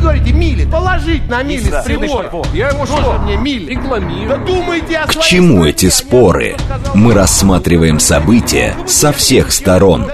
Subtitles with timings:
[0.00, 1.82] говорите, милит, положить на Да.
[1.82, 2.30] прибор.
[2.52, 3.18] Я его что?
[3.22, 3.68] мне милит.
[3.68, 4.28] Рекламирую.
[4.28, 6.56] Да думайте о К чему эти а споры?
[6.94, 10.10] Мы рассматриваем события со всех сторон.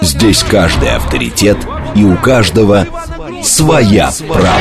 [0.00, 1.58] Здесь каждый авторитет
[1.94, 2.86] и у каждого
[3.42, 4.54] своя правда.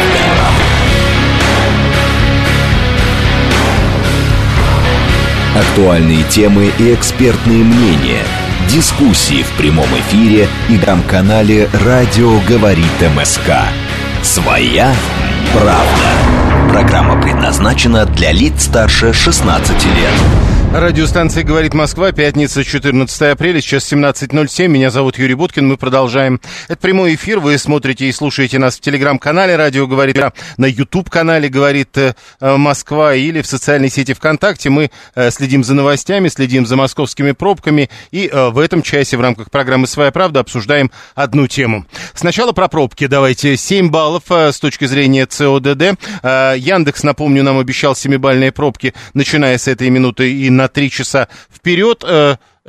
[5.55, 8.23] Актуальные темы и экспертные мнения.
[8.69, 12.85] Дискуссии в прямом эфире и грам-канале «Радио говорит
[13.15, 13.49] МСК».
[14.23, 14.93] Своя
[15.53, 16.71] правда.
[16.71, 20.48] Программа предназначена для лиц старше 16 лет.
[20.71, 24.67] Радиостанция «Говорит Москва», пятница, 14 апреля, сейчас 17.07.
[24.67, 26.39] Меня зовут Юрий Буткин, мы продолжаем.
[26.67, 30.17] Это прямой эфир, вы смотрите и слушаете нас в телеграм-канале «Радио говорит»,
[30.57, 34.69] на YouTube-канале «Говорит э, Москва» или в социальной сети ВКонтакте.
[34.69, 39.21] Мы э, следим за новостями, следим за московскими пробками и э, в этом часе в
[39.21, 41.87] рамках программы «Своя правда» обсуждаем одну тему.
[42.13, 43.57] Сначала про пробки давайте.
[43.57, 45.97] 7 баллов с точки зрения ЦОДД.
[46.23, 52.03] Яндекс, напомню, нам обещал 7-бальные пробки, начиная с этой минуты и на 3 часа вперед.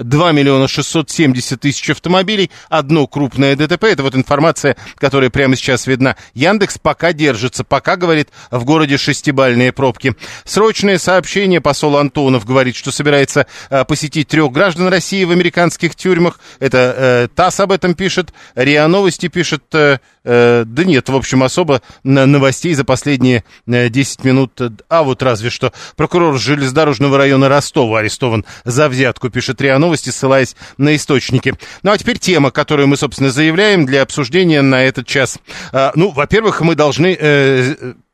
[0.00, 3.84] Э, 2 миллиона 670 тысяч автомобилей, одно крупное ДТП.
[3.84, 6.16] Это вот информация, которая прямо сейчас видна.
[6.34, 10.14] Яндекс пока держится, пока, говорит, в городе шестибальные пробки.
[10.44, 11.60] Срочное сообщение.
[11.60, 16.40] Посол Антонов говорит, что собирается э, посетить трех граждан России в американских тюрьмах.
[16.58, 19.62] Это э, ТАСС об этом пишет, РИА Новости пишет.
[19.72, 24.60] Э, э, да нет, в общем, особо новостей за последние э, 10 минут.
[24.88, 30.56] А вот разве что прокурор железнодорожного района Ростова арестован за взятку, пишет РИА Новости, ссылаясь
[30.78, 31.54] на источники.
[31.82, 35.38] Ну а теперь тема, которую мы, собственно, заявляем для обсуждения на этот час.
[35.72, 37.16] А, Ну, во-первых, мы должны...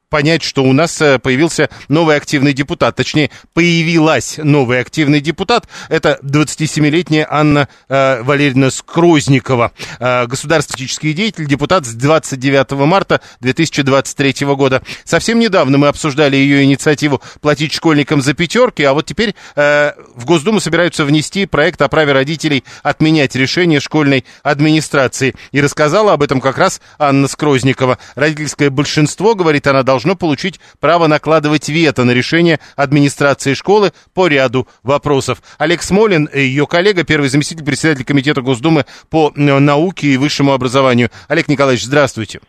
[0.09, 2.95] понять, что у нас э, появился новый активный депутат.
[2.97, 5.69] Точнее, появилась новый активный депутат.
[5.89, 9.73] Это 27-летняя Анна э, Валерьевна Скрозникова.
[9.99, 14.83] Э, государственный деятель, депутат с 29 марта 2023 года.
[15.05, 20.25] Совсем недавно мы обсуждали ее инициативу платить школьникам за пятерки, а вот теперь э, в
[20.25, 25.35] Госдуму собираются внести проект о праве родителей отменять решение школьной администрации.
[25.51, 27.99] И рассказала об этом как раз Анна Скрозникова.
[28.15, 34.67] Родительское большинство, говорит она, должно получить право накладывать вето на решение администрации школы по ряду
[34.83, 35.39] вопросов.
[35.59, 41.09] Олег Смолин, ее коллега, первый заместитель председателя Комитета Госдумы по э, науке и высшему образованию.
[41.29, 42.41] Олег Николаевич, здравствуйте.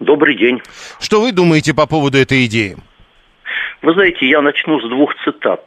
[0.00, 0.60] Добрый день.
[1.00, 2.76] Что вы думаете по поводу этой идеи?
[3.82, 5.64] Вы знаете, я начну с двух цитат.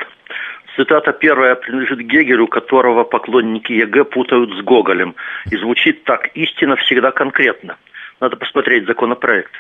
[0.76, 5.16] Цитата первая принадлежит Гегелю, которого поклонники ЕГЭ путают с Гоголем.
[5.52, 7.78] И звучит так «Истина всегда конкретна».
[8.20, 9.52] Надо посмотреть законопроект.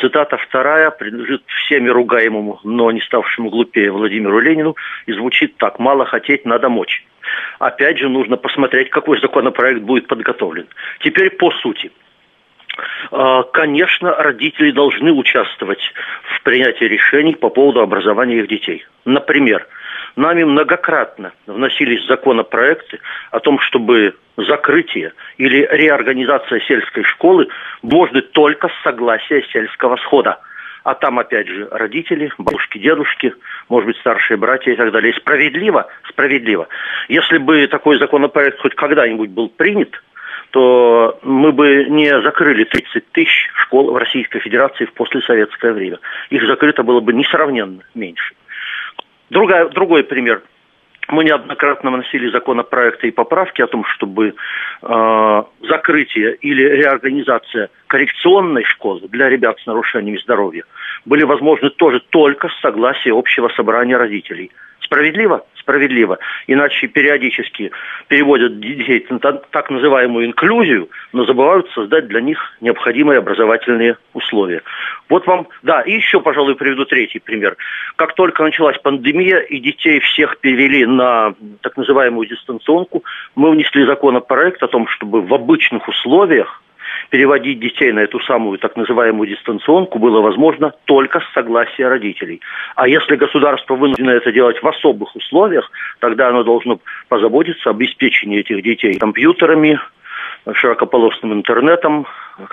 [0.00, 4.76] Цитата вторая принадлежит всеми ругаемому, но не ставшему глупее Владимиру Ленину.
[5.06, 7.04] И звучит так «Мало хотеть, надо мочь».
[7.58, 10.66] Опять же, нужно посмотреть, какой законопроект будет подготовлен.
[11.00, 11.90] Теперь по сути.
[13.10, 15.92] А, Конечно, родители должны участвовать
[16.36, 18.84] в принятии решений по поводу образования их детей.
[19.04, 19.66] Например,
[20.18, 27.48] нами многократно вносились законопроекты о том, чтобы закрытие или реорганизация сельской школы
[27.82, 30.38] можно только с согласия сельского схода.
[30.84, 33.34] А там, опять же, родители, бабушки, дедушки,
[33.68, 35.12] может быть, старшие братья и так далее.
[35.12, 36.68] И справедливо, справедливо.
[37.08, 40.02] Если бы такой законопроект хоть когда-нибудь был принят,
[40.50, 45.98] то мы бы не закрыли 30 тысяч школ в Российской Федерации в послесоветское время.
[46.30, 48.34] Их закрыто было бы несравненно меньше.
[49.30, 50.42] Другая, другой пример.
[51.08, 54.34] Мы неоднократно вносили законопроекты и поправки о том, чтобы
[54.82, 60.64] э, закрытие или реорганизация коррекционной школы для ребят с нарушениями здоровья
[61.06, 64.50] были возможны тоже только с согласия общего собрания родителей.
[64.80, 65.46] Справедливо?
[65.68, 66.18] Справедливо.
[66.46, 67.72] Иначе периодически
[68.08, 74.62] переводят детей на та- так называемую инклюзию, но забывают создать для них необходимые образовательные условия.
[75.10, 77.58] Вот вам, да, и еще, пожалуй, приведу третий пример.
[77.96, 83.04] Как только началась пандемия и детей всех перевели на так называемую дистанционку,
[83.34, 86.62] мы внесли законопроект о том, чтобы в обычных условиях
[87.10, 92.40] переводить детей на эту самую так называемую дистанционку было возможно только с согласия родителей.
[92.76, 98.40] А если государство вынуждено это делать в особых условиях, тогда оно должно позаботиться об обеспечении
[98.40, 99.80] этих детей компьютерами,
[100.54, 102.06] широкополосным интернетом,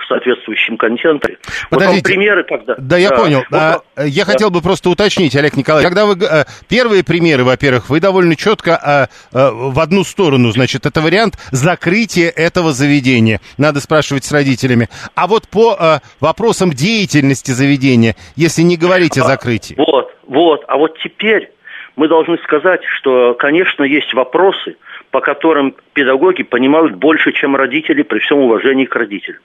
[0.08, 1.32] соответствующим контентом.
[1.70, 2.04] Вот вам Подождите.
[2.04, 2.74] примеры, когда...
[2.76, 3.42] Да, я понял.
[3.50, 4.32] Вот А, я да.
[4.32, 6.14] хотел бы просто уточнить, Олег Николаевич, когда вы...
[6.14, 11.34] э, Первые примеры, во-первых, вы довольно четко а, а, в одну сторону, значит, это вариант
[11.52, 13.40] закрытия этого заведения.
[13.58, 14.88] Надо спрашивать с родителями.
[15.14, 19.74] А вот по а, вопросам деятельности заведения, если не говорить о закрытии.
[19.78, 20.64] Вот, вот.
[20.68, 21.50] А вот теперь
[21.94, 24.76] мы должны сказать, что, конечно, есть вопросы,
[25.16, 29.40] по которым педагоги понимают больше, чем родители, при всем уважении к родителям.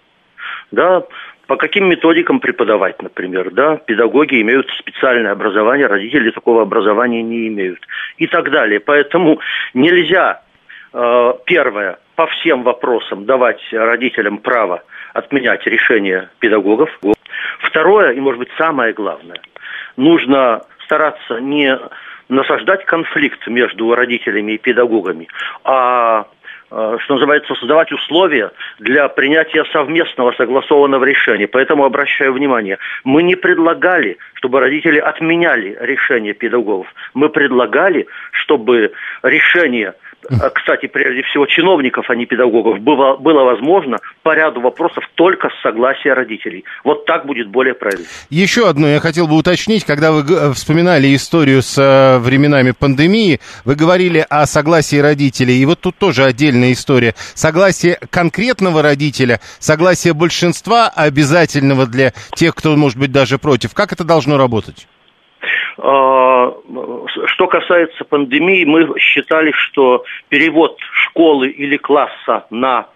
[0.69, 1.03] Да,
[1.47, 7.79] по каким методикам преподавать, например, да, педагоги имеют специальное образование, родители такого образования не имеют
[8.18, 8.81] и так далее.
[8.81, 9.39] Поэтому
[9.73, 10.41] нельзя,
[10.94, 14.83] э, первое, по всем вопросам давать родителям право
[15.13, 16.89] отменять решения педагогов.
[17.59, 19.39] Второе, и, может быть, самое главное,
[19.95, 21.79] нужно стараться не
[22.31, 25.28] насаждать конфликт между родителями и педагогами,
[25.63, 26.25] а
[26.74, 31.48] Э, что называется, создавать условия для принятия совместного согласованного решения.
[31.48, 36.88] Поэтому обращаю внимание, мы не предлагали, чтобы родители отменяли решение педагогов.
[37.13, 39.94] Мы предлагали, чтобы решение а,
[40.53, 45.62] кстати, прежде всего чиновников, а не педагогов, было, было возможно по ряду вопросов только с
[45.62, 46.63] согласия родителей.
[46.83, 48.06] Вот так будет более правильно.
[48.29, 53.75] Еще одно я хотел бы уточнить, когда вы вспоминали историю с э, временами пандемии, вы
[53.75, 57.15] говорили о согласии родителей, и вот тут тоже отдельная история.
[57.33, 63.74] Согласие конкретного родителя, согласие большинства обязательного для тех, кто, может быть, даже против.
[63.74, 64.88] Как это должно работать?
[65.77, 66.53] А,
[67.25, 72.88] что касается пандемии, мы считали, что перевод школы или класса на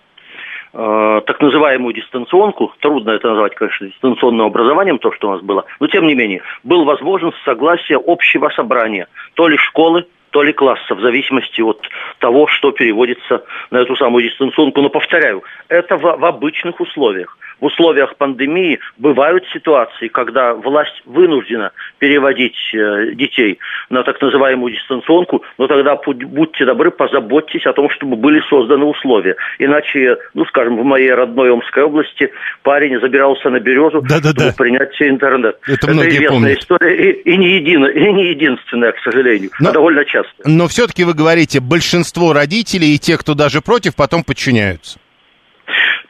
[0.73, 5.65] э, так называемую дистанционку, трудно это назвать, конечно, дистанционным образованием, то, что у нас было,
[5.79, 10.95] но тем не менее, был возможен согласие общего собрания, то ли школы, то ли класса,
[10.95, 11.79] в зависимости от
[12.19, 14.81] того, что переводится на эту самую дистанционку.
[14.81, 21.71] Но повторяю, это в, в обычных условиях в условиях пандемии бывают ситуации, когда власть вынуждена
[21.99, 23.59] переводить э, детей
[23.89, 29.35] на так называемую дистанционку, но тогда будьте добры, позаботьтесь о том, чтобы были созданы условия.
[29.59, 32.31] Иначе, ну, скажем, в моей родной Омской области
[32.63, 34.53] парень забирался на березу, да, да, чтобы да.
[34.57, 35.57] принять интернет.
[35.67, 36.59] Это, Это известная помнят.
[36.59, 40.33] история и, и, не едино, и не единственная, к сожалению, но, а довольно часто.
[40.45, 44.99] Но все-таки вы говорите, большинство родителей и те, кто даже против, потом подчиняются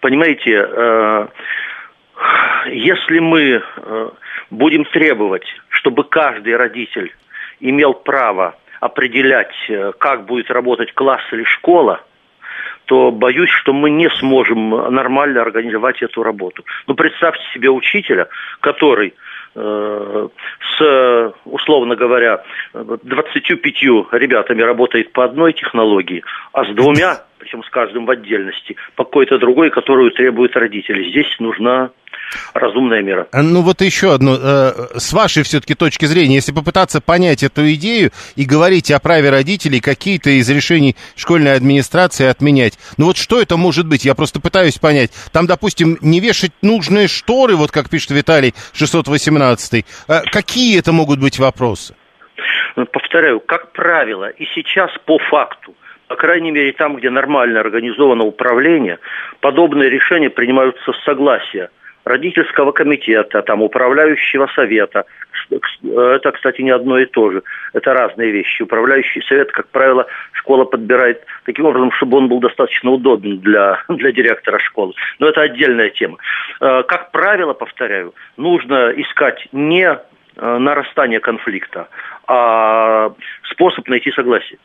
[0.06, 1.28] понимаете, э,
[2.68, 4.10] если мы э,
[4.52, 7.12] будем требовать, чтобы каждый родитель
[7.60, 12.04] имел право определять, э, как будет работать класс или школа,
[12.86, 16.64] то боюсь, что мы не сможем нормально организовать эту работу.
[16.86, 18.28] Ну, представьте себе учителя,
[18.60, 19.16] который
[19.56, 22.44] с, условно говоря,
[22.74, 23.64] 25
[24.12, 29.38] ребятами работает по одной технологии, а с двумя причем с каждым в отдельности, по какой-то
[29.38, 31.12] другой, которую требуют родители.
[31.12, 31.92] Здесь нужна
[32.54, 33.28] разумная мера.
[33.32, 37.72] А, ну вот еще одно, э, с вашей все-таки точки зрения, если попытаться понять эту
[37.74, 43.42] идею и говорить о праве родителей какие-то из решений школьной администрации отменять, ну вот что
[43.42, 44.06] это может быть?
[44.06, 45.12] Я просто пытаюсь понять.
[45.32, 51.20] Там, допустим, не вешать нужные шторы, вот как пишет Виталий 618, э, какие это могут
[51.20, 51.96] быть вопросы?
[52.92, 55.74] Повторяю, как правило, и сейчас по факту,
[56.08, 59.00] по крайней мере, там, где нормально организовано управление,
[59.40, 61.70] подобные решения принимаются с согласия
[62.06, 65.06] родительского комитета, там, управляющего совета.
[65.50, 67.44] Это, кстати, не одно и то же.
[67.74, 68.62] Это разные вещи.
[68.62, 74.12] Управляющий совет, как правило, школа подбирает таким образом, чтобы он был достаточно удобен для, для
[74.12, 74.94] директора школы.
[75.20, 76.18] Но это отдельная тема.
[76.62, 79.98] Э, как правило, повторяю, нужно искать не э,
[80.58, 81.88] нарастание конфликта,
[82.28, 83.14] а
[83.50, 84.60] способ найти согласие.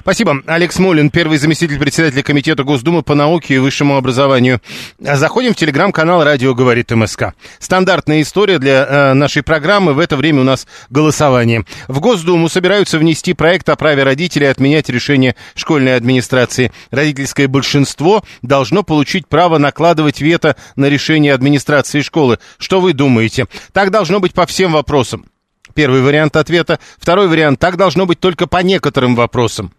[0.00, 0.42] Спасибо.
[0.46, 4.60] Алекс Молин, первый заместитель председателя Комитета Госдумы по науке и высшему образованию.
[4.98, 7.34] Заходим в телеграм-канал «Радио говорит МСК».
[7.58, 9.94] Стандартная история для э, нашей программы.
[9.94, 11.64] В это время у нас голосование.
[11.88, 16.72] В Госдуму собираются внести проект о праве родителей отменять решение школьной администрации.
[16.90, 22.38] Родительское большинство должно получить право накладывать вето на решение администрации школы.
[22.58, 23.46] Что вы думаете?
[23.72, 25.26] Так должно быть по всем вопросам.
[25.74, 26.78] Первый вариант ответа.
[26.98, 27.58] Второй вариант.
[27.58, 29.72] Так должно быть только по некоторым вопросам.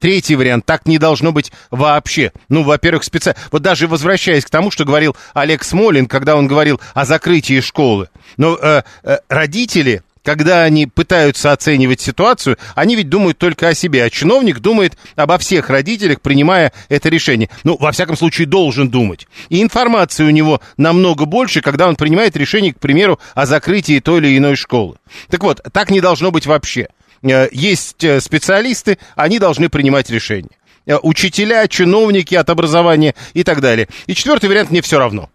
[0.00, 2.32] Третий вариант, так не должно быть вообще.
[2.48, 3.38] Ну, во-первых, специально...
[3.52, 8.08] Вот даже возвращаясь к тому, что говорил Олег Смолин, когда он говорил о закрытии школы.
[8.38, 14.04] Но э, э, родители когда они пытаются оценивать ситуацию, они ведь думают только о себе,
[14.04, 17.48] а чиновник думает обо всех родителях, принимая это решение.
[17.64, 19.26] Ну, во всяком случае, должен думать.
[19.48, 24.20] И информации у него намного больше, когда он принимает решение, к примеру, о закрытии той
[24.20, 24.96] или иной школы.
[25.30, 26.88] Так вот, так не должно быть вообще.
[27.22, 30.50] Э, есть э, специалисты, они должны принимать решения.
[30.86, 33.88] Э, учителя, чиновники от образования и так далее.
[34.06, 35.30] И четвертый вариант мне все равно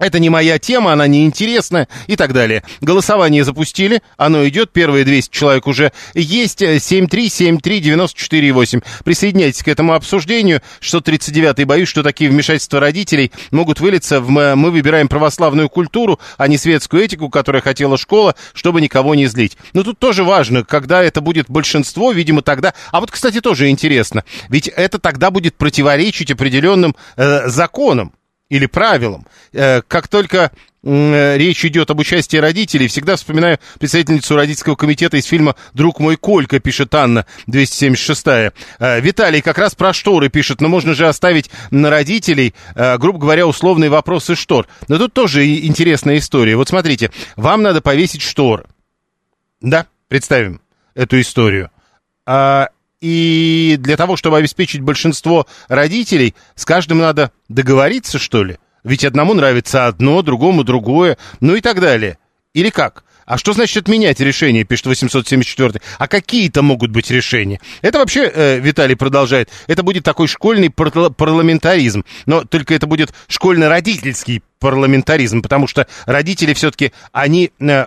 [0.00, 2.62] это не моя тема, она неинтересна и так далее.
[2.80, 8.82] Голосование запустили, оно идет, первые 200 человек уже есть, 7373948.
[9.04, 10.62] Присоединяйтесь к этому обсуждению.
[10.80, 16.56] 639-й боюсь, что такие вмешательства родителей могут вылиться в «мы выбираем православную культуру, а не
[16.56, 19.58] светскую этику, которая хотела школа, чтобы никого не злить».
[19.74, 22.72] Но тут тоже важно, когда это будет большинство, видимо, тогда...
[22.90, 28.14] А вот, кстати, тоже интересно, ведь это тогда будет противоречить определенным э, законам.
[28.50, 29.26] Или правилам.
[29.54, 30.52] Э, как только
[30.82, 36.58] речь идет об участии родителей, всегда вспоминаю представительницу родительского комитета из фильма «Друг мой Колька»,
[36.58, 38.52] пишет Анна, 276-я.
[38.78, 43.18] Э, Виталий как раз про шторы пишет, но можно же оставить на родителей, э, грубо
[43.18, 44.68] говоря, условные вопросы штор.
[44.88, 46.56] Но тут тоже интересная история.
[46.56, 48.64] Вот смотрите, вам надо повесить шторы.
[49.60, 50.62] Да, представим
[50.94, 51.70] эту историю.
[52.24, 52.68] А,
[53.00, 58.58] и для того, чтобы обеспечить большинство родителей, с каждым надо договориться, что ли?
[58.84, 62.18] Ведь одному нравится одно, другому другое, ну и так далее.
[62.54, 63.04] Или как?
[63.26, 67.60] А что значит отменять решение, пишет 874 А какие-то могут быть решения?
[67.80, 72.04] Это вообще, э, Виталий продолжает, это будет такой школьный парла- парламентаризм.
[72.26, 77.86] Но только это будет школьно-родительский парламентаризм, потому что родители все-таки, они, э,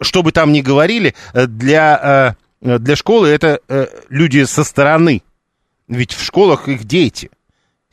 [0.00, 5.22] что бы там ни говорили, э, для, э, для школы это э, люди со стороны.
[5.88, 7.30] Ведь в школах их дети.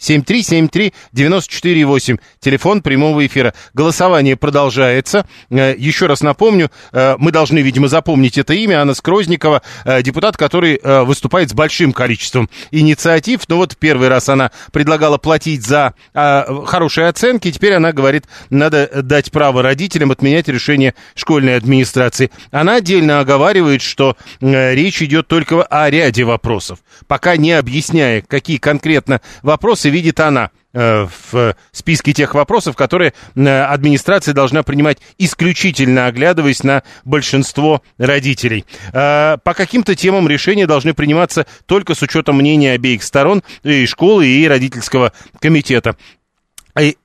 [0.04, 3.54] 7373948, телефон прямого эфира.
[3.74, 5.26] Голосование продолжается.
[5.50, 8.82] Э, еще раз напомню, э, мы должны, видимо, запомнить это имя.
[8.82, 13.42] Анна Скрозникова, э, депутат, который выступает с большим количеством инициатив.
[13.48, 17.52] Ну вот первый раз она предлагала платить за хорошие оценки.
[17.52, 22.32] Теперь она говорит, надо дать право родителям отменять решение школьной администрации.
[22.52, 26.80] Она отдельно оговаривает, что речь идет только о ряде вопросов.
[27.08, 33.62] Пока не объясняя, какие конкретно вопросы видит она э, в списке тех вопросов, которые э,
[33.62, 38.66] администрация должна принимать исключительно оглядываясь на большинство родителей.
[38.92, 44.28] Э, по каким-то темам решения должны приниматься только с учетом мнения обеих сторон, и школы,
[44.28, 45.96] и родительского комитета.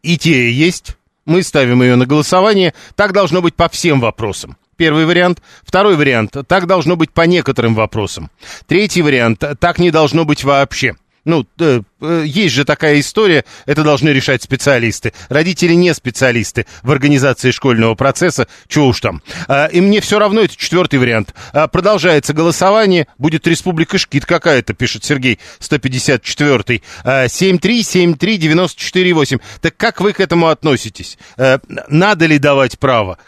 [0.02, 0.96] И те есть.
[1.26, 2.72] Мы ставим ее на голосование.
[2.96, 4.56] Так должно быть по всем вопросам.
[4.78, 5.42] Первый вариант.
[5.62, 6.34] Второй вариант.
[6.46, 8.30] Так должно быть по некоторым вопросам.
[8.66, 9.44] Третий вариант.
[9.60, 10.94] Так не должно быть вообще.
[11.28, 15.12] Ну, э, э, есть же такая история, это должны решать специалисты.
[15.28, 19.20] Родители не специалисты в организации школьного процесса, чего уж там.
[19.46, 21.34] А, и мне все равно, это четвертый вариант.
[21.52, 26.82] А, продолжается голосование, будет республика Шкит какая-то, пишет Сергей, 154-й.
[27.04, 29.40] А, 7373948.
[29.60, 31.18] Так как вы к этому относитесь?
[31.36, 33.18] А, надо ли давать право?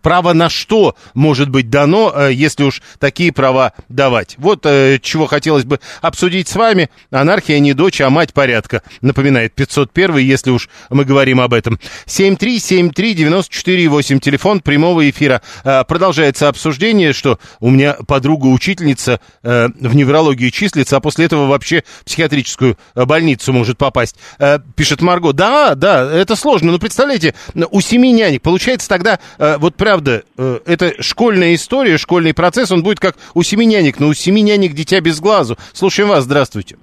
[0.00, 4.36] Право на что может быть дано, а, если уж такие права давать?
[4.38, 6.88] Вот а, чего хотелось бы обсудить с вами.
[7.10, 11.80] Анархия монархия не дочь, а мать порядка, напоминает 501, если уж мы говорим об этом.
[12.06, 15.42] 7373948, телефон прямого эфира.
[15.64, 21.82] А, продолжается обсуждение, что у меня подруга-учительница э, в неврологии числится, а после этого вообще
[22.00, 24.14] в психиатрическую э, больницу может попасть.
[24.38, 27.34] Э, пишет Марго, да, да, это сложно, но представляете,
[27.70, 33.16] у семи нянек, получается тогда, вот правда, это школьная история, школьный процесс, он будет как
[33.34, 35.56] у семи нянек, но у семи нянек дитя без глазу.
[35.72, 36.76] Слушаем вас, здравствуйте.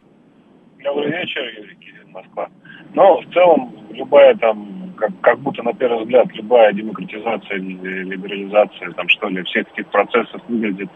[2.29, 2.49] Москва.
[2.93, 9.07] Но в целом любая там, как, как будто на первый взгляд, любая демократизация, либерализация, там
[9.09, 10.89] что ли, всех этих процессов выглядит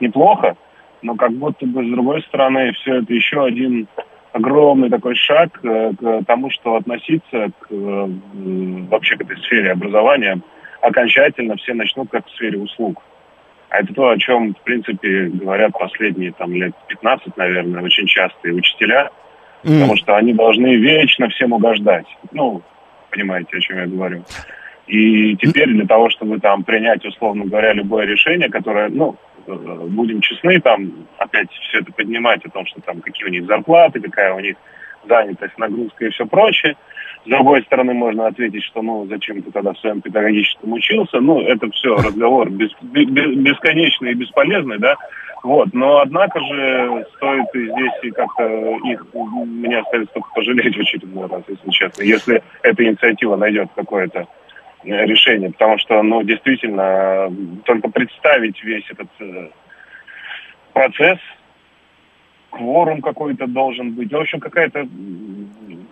[0.00, 0.56] неплохо,
[1.02, 3.88] но как будто бы с другой стороны все это еще один
[4.32, 8.06] огромный такой шаг э, к тому, что относиться к, э,
[8.88, 10.40] вообще к этой сфере образования
[10.80, 13.02] окончательно все начнут как в сфере услуг.
[13.68, 18.48] А это то, о чем, в принципе, говорят последние там, лет 15, наверное, очень часто
[18.48, 19.10] и учителя–
[19.64, 19.80] Mm.
[19.80, 22.06] Потому что они должны вечно всем угождать.
[22.32, 22.62] Ну,
[23.10, 24.24] понимаете, о чем я говорю.
[24.86, 29.16] И теперь для того, чтобы там принять, условно говоря, любое решение, которое, ну,
[29.46, 29.52] э,
[29.88, 34.00] будем честны, там опять все это поднимать о том, что там какие у них зарплаты,
[34.00, 34.56] какая у них
[35.08, 36.76] занятость, нагрузка и все прочее.
[37.24, 41.20] С другой стороны, можно ответить, что ну зачем ты тогда в своем педагогическом учился.
[41.20, 44.96] Ну, это все разговор бес, бес, бесконечный и бесполезный, да.
[45.42, 48.44] Вот, но однако же стоит здесь и как-то
[48.84, 54.28] их, мне остается только пожалеть в очередной раз, если честно, если эта инициатива найдет какое-то
[54.84, 57.28] э, решение, потому что, ну, действительно,
[57.64, 59.48] только представить весь этот э,
[60.72, 61.18] процесс,
[62.52, 64.12] кворум какой-то должен быть.
[64.12, 64.86] В общем, какая-то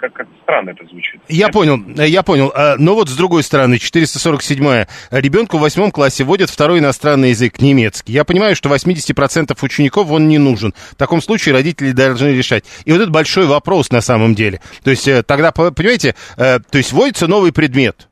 [0.01, 1.21] как, как странно это звучит.
[1.29, 2.53] Я понял, я понял.
[2.55, 4.89] А, но вот с другой стороны, 447-я.
[5.11, 8.13] Ребенку в восьмом классе вводят второй иностранный язык, немецкий.
[8.13, 10.75] Я понимаю, что 80% учеников он не нужен.
[10.93, 12.65] В таком случае родители должны решать.
[12.85, 14.61] И вот это большой вопрос на самом деле.
[14.83, 18.09] То есть э, тогда, понимаете, э, то есть вводится новый предмет.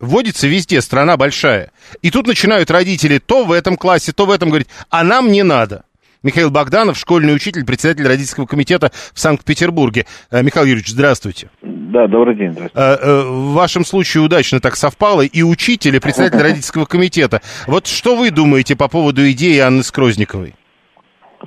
[0.00, 1.70] Вводится везде, страна большая.
[2.02, 5.44] И тут начинают родители то в этом классе, то в этом говорить, а нам не
[5.44, 5.84] надо.
[6.22, 10.04] Михаил Богданов, школьный учитель, председатель родительского комитета в Санкт-Петербурге.
[10.30, 11.50] Э, Михаил Юрьевич, здравствуйте.
[11.62, 12.54] Да, добрый день.
[12.56, 15.22] Э, э, в вашем случае удачно так совпало.
[15.22, 17.40] И учитель, и председатель родительского комитета.
[17.66, 20.54] Вот что вы думаете по поводу идеи Анны Скрозниковой?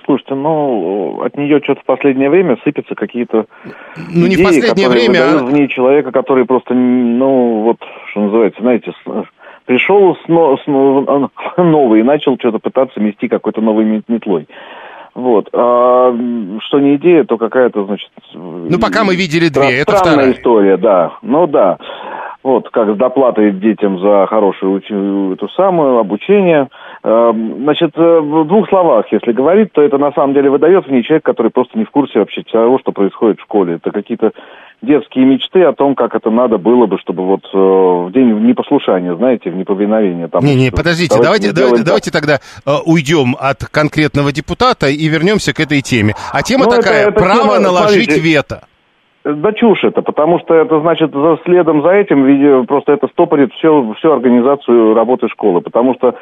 [0.04, 3.46] Слушайте, ну, от нее что-то в последнее время сыпятся какие-то
[3.96, 5.44] Ну, не в идеи, последнее которые время, а...
[5.46, 7.78] в ней человека, который просто, ну, вот,
[8.12, 8.92] что называется, знаете,
[9.66, 14.48] пришел с, но- с но- новый и начал что-то пытаться мести какой-то новой мет- метлой.
[15.14, 15.48] Вот.
[15.54, 16.12] А
[16.62, 18.10] что не идея, то какая-то, значит...
[18.34, 20.32] Ну, пока мы видели две, это Странная вторая.
[20.34, 21.14] история, да.
[21.22, 21.78] Ну, да.
[22.44, 26.68] Вот, как с доплатой детям за хорошее эту самую обучение.
[27.04, 30.92] Эм, Значит, э, в двух словах, если говорить, то это на самом деле выдает в
[30.92, 33.76] ней человек, который просто не в курсе вообще того, что происходит в школе.
[33.76, 34.32] Это какие-то
[34.86, 39.16] детские мечты о том, как это надо было бы, чтобы вот э, в день непослушания,
[39.16, 40.28] знаете, в неповиновение.
[40.28, 45.08] Там, Не-не, что подождите, давайте, давайте, сделаем давайте тогда э, уйдем от конкретного депутата и
[45.08, 46.14] вернемся к этой теме.
[46.32, 48.62] А тема Ну, это- такая, это право тема, наложить смотрите, вето.
[49.26, 53.94] Да чушь это, потому что это значит за следом за этим просто это стопорит все,
[53.98, 56.14] всю организацию работы школы, потому что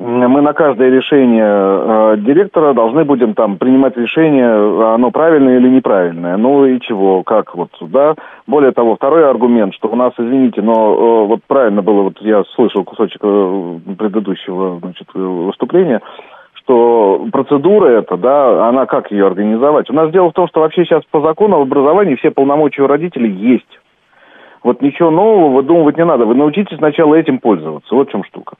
[0.00, 6.38] мы на каждое решение э, директора должны будем там принимать решение, оно правильное или неправильное.
[6.38, 8.14] Ну и чего, как вот, да.
[8.46, 12.44] Более того, второй аргумент, что у нас, извините, но э, вот правильно было, вот я
[12.54, 16.00] слышал кусочек э, предыдущего значит, выступления,
[16.54, 19.90] что процедура эта, да, она как ее организовать?
[19.90, 22.86] У нас дело в том, что вообще сейчас по закону об образовании все полномочия у
[22.86, 23.80] родителей есть.
[24.62, 26.24] Вот ничего нового выдумывать не надо.
[26.24, 27.94] Вы научитесь сначала этим пользоваться.
[27.94, 28.56] Вот в чем штука.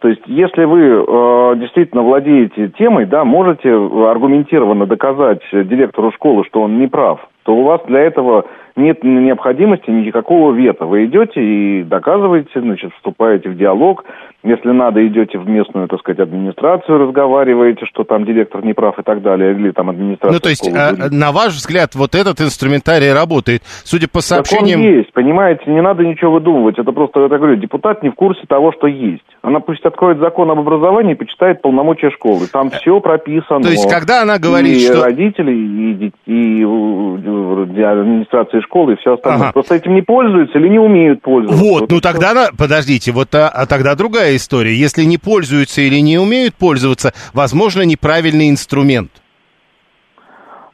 [0.00, 6.62] То есть, если вы э, действительно владеете темой, да, можете аргументированно доказать директору школы, что
[6.62, 8.44] он не прав, то у вас для этого
[8.76, 10.86] нет необходимости никакого вета.
[10.86, 14.04] Вы идете и доказываете, значит, вступаете в диалог.
[14.44, 19.02] Если надо, идете в местную, так сказать, администрацию, разговариваете, что там директор не прав и
[19.02, 21.10] так далее, или там администрация Ну, то есть, а, будет.
[21.10, 23.62] на ваш взгляд, вот этот инструментарий работает.
[23.84, 24.80] Судя по Так он сообщениям...
[24.80, 26.78] есть, понимаете, не надо ничего выдумывать.
[26.78, 29.24] Это просто, я так говорю, депутат не в курсе того, что есть.
[29.42, 32.46] Она пусть откроет закон об образовании и почитает полномочия школы.
[32.52, 33.62] Там все прописано.
[33.62, 35.02] То есть, когда она говорит, и что...
[35.02, 39.42] родители, и, ди- и, и администрации школы, и все остальное.
[39.42, 39.52] Ага.
[39.52, 41.64] Просто этим не пользуются или не умеют пользоваться.
[41.64, 42.12] Вот, ну и всё.
[42.12, 44.74] тогда, на- подождите, вот а, а тогда другая история.
[44.74, 49.10] Если не пользуются или не умеют пользоваться, возможно, неправильный инструмент.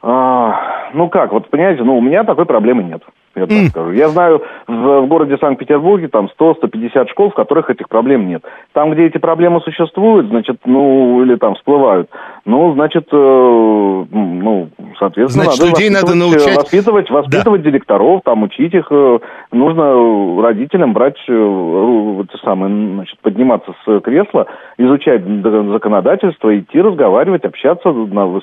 [0.01, 3.01] А, ну как, вот понимаете, ну у меня такой проблемы нет.
[3.35, 3.91] Я так скажу.
[3.91, 8.43] Я знаю, в, в городе Санкт-Петербурге там 100-150 школ, в которых этих проблем нет.
[8.73, 12.09] Там, где эти проблемы существуют, значит, ну, или там всплывают,
[12.45, 14.69] ну, значит, э, ну,
[14.99, 18.87] соответственно, Значит, надо людей надо воспитывать, э, научать- воспитывать, воспитывать директоров, там, учить их.
[18.91, 19.19] э,
[19.51, 27.45] Нужно родителям брать, э, ру- это самое, значит, подниматься с кресла, изучать законодательство, идти разговаривать,
[27.45, 27.93] общаться,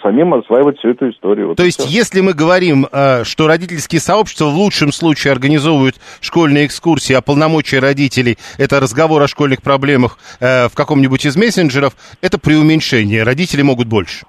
[0.02, 1.48] самим осваивать всю эту историю.
[1.48, 1.88] Вот То есть, всё.
[1.90, 2.86] если мы говорим,
[3.24, 9.28] что родительские сообщества в лучшем случае организовывают школьные экскурсии, а полномочия родителей– это разговор о
[9.28, 13.22] школьных проблемах э, в каком-нибудь из мессенджеров, это преуменьшение.
[13.22, 14.24] Родители могут больше.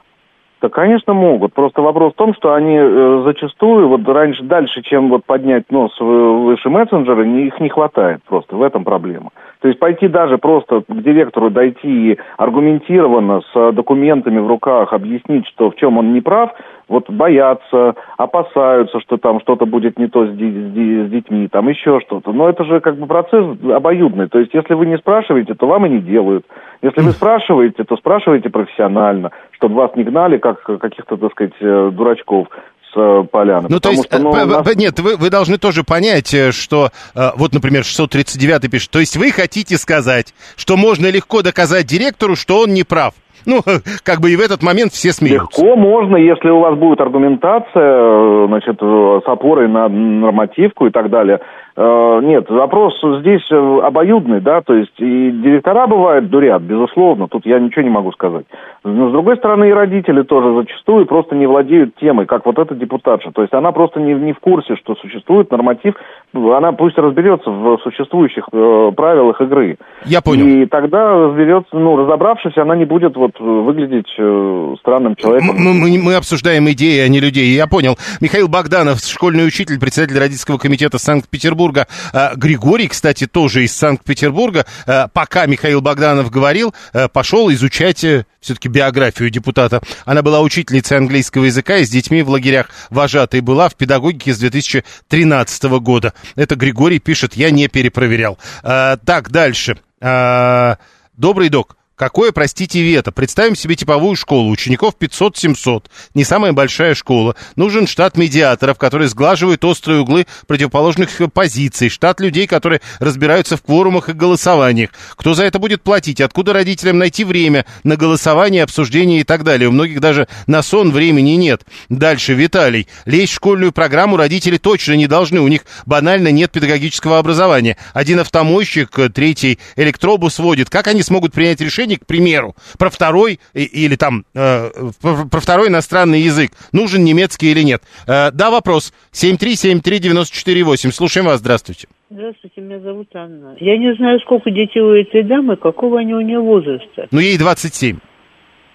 [0.63, 1.53] Да, конечно, могут.
[1.53, 5.91] Просто вопрос в том, что они э, зачастую, вот раньше, дальше, чем вот поднять нос
[5.99, 8.55] выше мессенджера, не- их не хватает просто.
[8.55, 9.31] В этом проблема.
[9.59, 15.45] То есть пойти даже просто к директору, дойти и аргументированно с документами в руках объяснить,
[15.47, 16.51] что в чем он не прав,
[16.87, 22.31] вот боятся, опасаются, что там что-то будет не то с, с детьми, там еще что-то.
[22.33, 24.27] Но это же как бы процесс обоюдный.
[24.27, 26.45] То есть если вы не спрашиваете, то вам и не делают.
[26.81, 31.89] Если вы спрашиваете, то спрашивайте профессионально, чтобы вас не гнали, как каких-то, так сказать, э,
[31.91, 32.47] дурачков
[32.93, 33.67] с э, поляны.
[33.69, 36.89] Ну, то есть, что, ну, э, у нас- нет, вы, вы должны тоже понять, что,
[37.15, 42.59] вот, например, 639 пишет, то есть вы хотите сказать, что можно легко доказать директору, что
[42.61, 43.13] он не прав.
[43.45, 43.61] Ну,
[44.03, 45.61] как бы и в этот момент все смеются.
[45.61, 51.39] Легко можно, если у вас будет аргументация, значит, с опорой на нормативку и так далее.
[51.75, 57.45] Э, Нет, вопрос здесь э, обоюдный, да, то есть и директора бывают дурят, безусловно, тут
[57.47, 58.45] я ничего не могу сказать.
[58.83, 62.75] Но с другой стороны и родители тоже зачастую просто не владеют темой, как вот эта
[62.75, 63.31] депутатша.
[63.31, 65.95] То есть она просто не, не в курсе, что существует норматив,
[66.33, 69.77] она пусть разберется в существующих э, правилах игры.
[70.05, 70.45] Я понял.
[70.45, 75.55] И тогда разберется, ну, разобравшись, она не будет вот выглядеть э, странным человеком.
[75.57, 77.45] Мы, мы- мы обсуждаем идеи, а не людей.
[77.55, 77.95] Я понял.
[78.21, 81.62] Михаил Богданов, школьный учитель, председатель родительского комитета Санкт-Петербурга.
[82.11, 84.65] А, Григорий, кстати, тоже из Санкт-Петербурга.
[84.85, 87.99] А, Пока Михаил Богданов говорил, а, пошел изучать
[88.41, 89.81] все-таки биографию депутата.
[90.05, 94.39] Она была учительницей английского языка и с детьми в лагерях вожатой была в педагогике с
[94.39, 96.13] 2013 года.
[96.35, 98.37] Это Григорий пишет, я не перепроверял.
[98.61, 99.77] Так, дальше.
[100.01, 101.77] Добрый док.
[102.03, 103.13] Какое, простите, вето?
[103.13, 107.37] Представим себе типовую школу, учеников 500-700, не самая большая школа.
[107.55, 114.09] Нужен штат медиаторов, которые сглаживают острые углы противоположных позиций, штат людей, которые разбираются в кворумах
[114.09, 114.89] и голосованиях.
[115.15, 116.19] Кто за это будет платить?
[116.19, 119.69] Откуда родителям найти время на голосование, обсуждение и так далее?
[119.69, 121.61] У многих даже на сон времени нет.
[121.87, 122.89] Дальше, Виталий.
[123.05, 127.77] Лезть в школьную программу родители точно не должны, у них банально нет педагогического образования.
[127.93, 130.69] Один автомойщик, третий электробус водит.
[130.69, 134.69] Как они смогут принять решение, к примеру, про второй или там э,
[135.01, 136.51] про второй иностранный язык?
[136.71, 137.81] Нужен немецкий или нет?
[138.07, 138.93] Э, да, вопрос.
[139.13, 140.91] 7373948.
[140.91, 141.39] Слушаем вас.
[141.39, 141.87] Здравствуйте.
[142.09, 143.55] Здравствуйте, меня зовут Анна.
[143.59, 147.07] Я не знаю, сколько детей у этой дамы, какого они у нее возраста.
[147.09, 147.97] Ну, ей 27.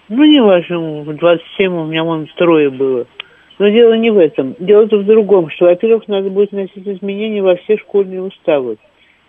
[0.09, 3.05] Ну, не важно, 27 у меня вон трое было.
[3.59, 4.55] Но дело не в этом.
[4.59, 8.77] Дело в другом, что, во-первых, надо будет вносить изменения во все школьные уставы.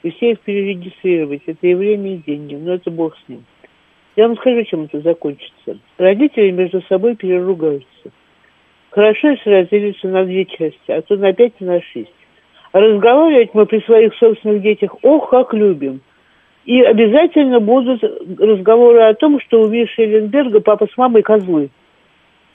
[0.02, 1.42] И все их перерегистрировать.
[1.46, 2.54] Это и время, и деньги.
[2.54, 3.44] Но это бог с ним.
[4.16, 5.78] Я вам скажу, чем это закончится.
[5.98, 8.10] Родители между собой переругаются.
[8.90, 12.12] Хорошо, если разделиться на две части, а то на пять и на шесть.
[12.72, 16.00] А разговаривать мы при своих собственных детях, ох, как любим.
[16.64, 18.02] И обязательно будут
[18.38, 21.70] разговоры о том, что у Миши Эленберга папа с мамой козлы.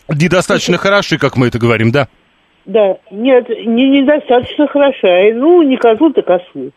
[0.08, 2.08] Недостаточно хороши, как мы это говорим, да?
[2.66, 5.34] Да, нет, не недостаточно хороша.
[5.34, 6.72] Ну, не козлы, так кослы.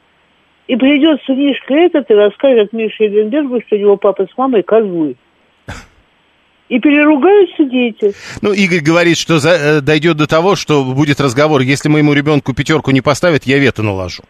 [0.68, 5.16] И придет сынишка этот и расскажет Мише Эленбергу, что у него папа с мамой козлы.
[6.68, 8.12] И переругаются дети.
[8.42, 12.54] Ну, Игорь говорит, что за, э, дойдет до того, что будет разговор, если моему ребенку
[12.54, 14.22] пятерку не поставят, я вето наложу.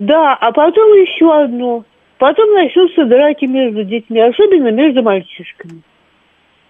[0.00, 1.84] Да, а потом еще одно.
[2.18, 5.82] Потом начнутся драки между детьми, особенно между мальчишками.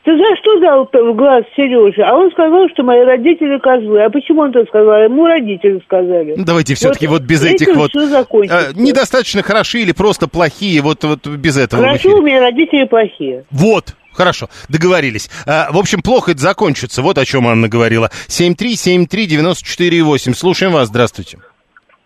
[0.04, 2.02] Ты за что дал в глаз Сереже?
[2.02, 4.04] А он сказал, что мои родители козлы.
[4.04, 5.04] А почему он это сказал?
[5.04, 6.34] Ему родители сказали.
[6.36, 7.90] Ну, давайте все-таки вот, вот без этих вот...
[7.96, 8.26] Э,
[8.74, 11.82] недостаточно хороши или просто плохие, вот, вот без этого.
[11.82, 13.44] Хорошо, у меня родители плохие.
[13.50, 15.30] Вот, Хорошо, договорились.
[15.44, 17.00] А, в общем, плохо это закончится.
[17.02, 18.10] Вот о чем Анна говорила.
[18.28, 20.34] 7373948.
[20.34, 20.88] Слушаем вас.
[20.88, 21.38] Здравствуйте.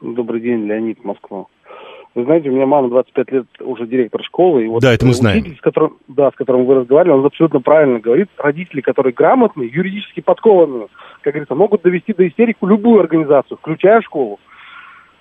[0.01, 1.47] Добрый день, Леонид, Москва.
[2.18, 4.64] Вы знаете, у меня мама 25 лет уже директор школы.
[4.64, 5.38] И вот да, это мы знаем.
[5.38, 8.28] Учитель, с которым, да, с которым вы разговаривали, он абсолютно правильно говорит.
[8.38, 10.88] Родители, которые грамотные, юридически подкованные,
[11.22, 14.40] как говорится, могут довести до истерику любую организацию, включая школу.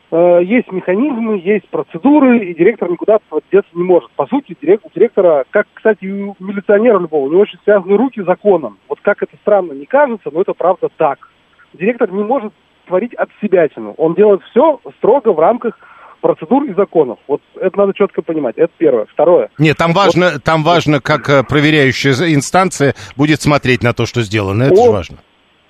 [0.10, 3.19] Э, есть механизмы, есть процедуры, и директор никуда
[3.51, 4.10] деться не может.
[4.13, 8.23] По сути, у директора, как, кстати, и у милиционера любого, у него очень связаны руки
[8.23, 8.79] законом.
[8.89, 11.29] Вот как это странно не кажется, но это правда так.
[11.73, 12.53] Директор не может
[12.88, 13.67] творить от себя.
[13.97, 15.77] Он делает все строго в рамках
[16.21, 17.19] процедур и законов.
[17.27, 18.58] Вот это надо четко понимать.
[18.58, 19.06] Это первое.
[19.06, 19.49] Второе.
[19.58, 24.21] Нет, там важно, вот, там важно, как э, проверяющая инстанция будет смотреть на то, что
[24.21, 24.63] сделано.
[24.63, 25.17] Это же важно.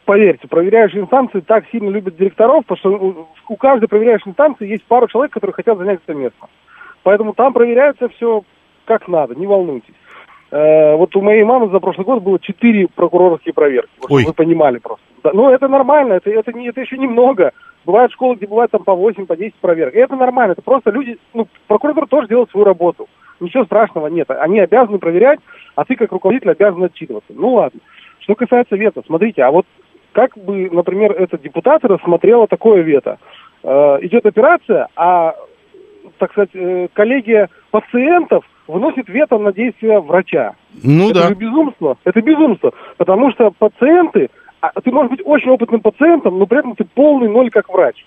[0.06, 5.08] Поверьте, проверяющие инстанции так сильно любят директоров, потому что у каждой проверяющей инстанции есть пару
[5.08, 6.48] человек, которые хотят занять это место.
[7.04, 8.44] Поэтому там проверяется все
[8.86, 9.94] как надо, не волнуйтесь.
[10.50, 13.92] Э, вот у моей мамы за прошлый год было четыре прокурорские проверки.
[14.00, 14.24] Вот, Ой.
[14.24, 15.04] Вы понимали просто.
[15.24, 17.52] Да, ну, это нормально, это, это, не, это еще немного.
[17.88, 19.96] Бывают школы, где бывает там по 8, по 10 проверок.
[19.96, 23.08] И это нормально, это просто люди, ну, прокуратура тоже делает свою работу.
[23.40, 24.30] Ничего страшного нет.
[24.30, 25.40] Они обязаны проверять,
[25.76, 27.32] а ты как руководитель обязан отчитываться.
[27.34, 27.80] Ну ладно.
[28.20, 29.66] Что касается вето, смотрите, а вот
[30.12, 33.20] как бы, например, эта депутат рассмотрела такое вето?
[33.64, 35.36] Э, идет операция, а,
[36.18, 40.56] так сказать, э, коллегия пациентов вносит вето на действия врача.
[40.84, 41.26] Ну это да.
[41.28, 41.98] Это безумство.
[42.04, 42.74] Это безумство.
[42.98, 44.30] Потому что пациенты,
[44.84, 48.06] ты можешь быть очень опытным пациентом, но при этом ты полный ноль как врач.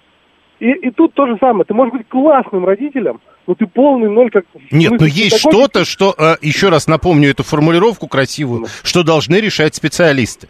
[0.59, 1.65] И, и тут то же самое.
[1.65, 4.45] Ты можешь быть классным родителем, но ты полный ноль как...
[4.71, 9.75] Нет, но есть что-то, что, э, еще раз напомню эту формулировку красивую, что должны решать
[9.75, 10.49] специалисты.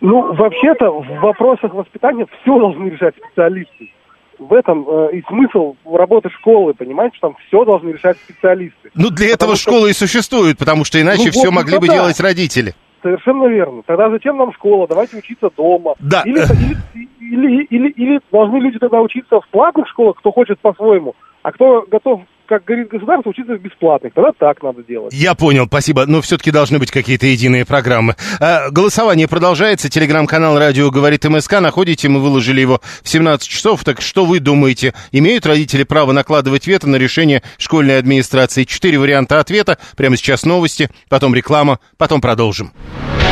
[0.00, 3.90] Ну, вообще-то в вопросах воспитания все должны решать специалисты
[4.38, 8.90] в этом э, и смысл работы школы, понимаете, что там все должны решать специалисты.
[8.94, 9.70] Ну, для этого что...
[9.70, 11.94] школы и существует, потому что иначе ну, все вот, могли бы да.
[11.94, 12.74] делать родители.
[13.02, 13.82] Совершенно верно.
[13.84, 14.86] Тогда зачем нам школа?
[14.86, 15.94] Давайте учиться дома.
[15.98, 16.22] Да.
[16.24, 16.76] Или, или,
[17.20, 21.84] или, или, или должны люди тогда учиться в платных школах, кто хочет по-своему, а кто
[21.90, 24.12] готов как говорит государство, учиться в бесплатных.
[24.12, 25.14] Тогда так надо делать.
[25.14, 26.04] Я понял, спасибо.
[26.04, 28.14] Но все-таки должны быть какие-то единые программы.
[28.40, 29.88] А, голосование продолжается.
[29.88, 31.60] Телеграм-канал «Радио говорит МСК».
[31.60, 33.84] Находите, мы выложили его в 17 часов.
[33.84, 38.64] Так что вы думаете, имеют родители право накладывать вето на решение школьной администрации?
[38.64, 39.78] Четыре варианта ответа.
[39.96, 42.72] Прямо сейчас новости, потом реклама, потом продолжим.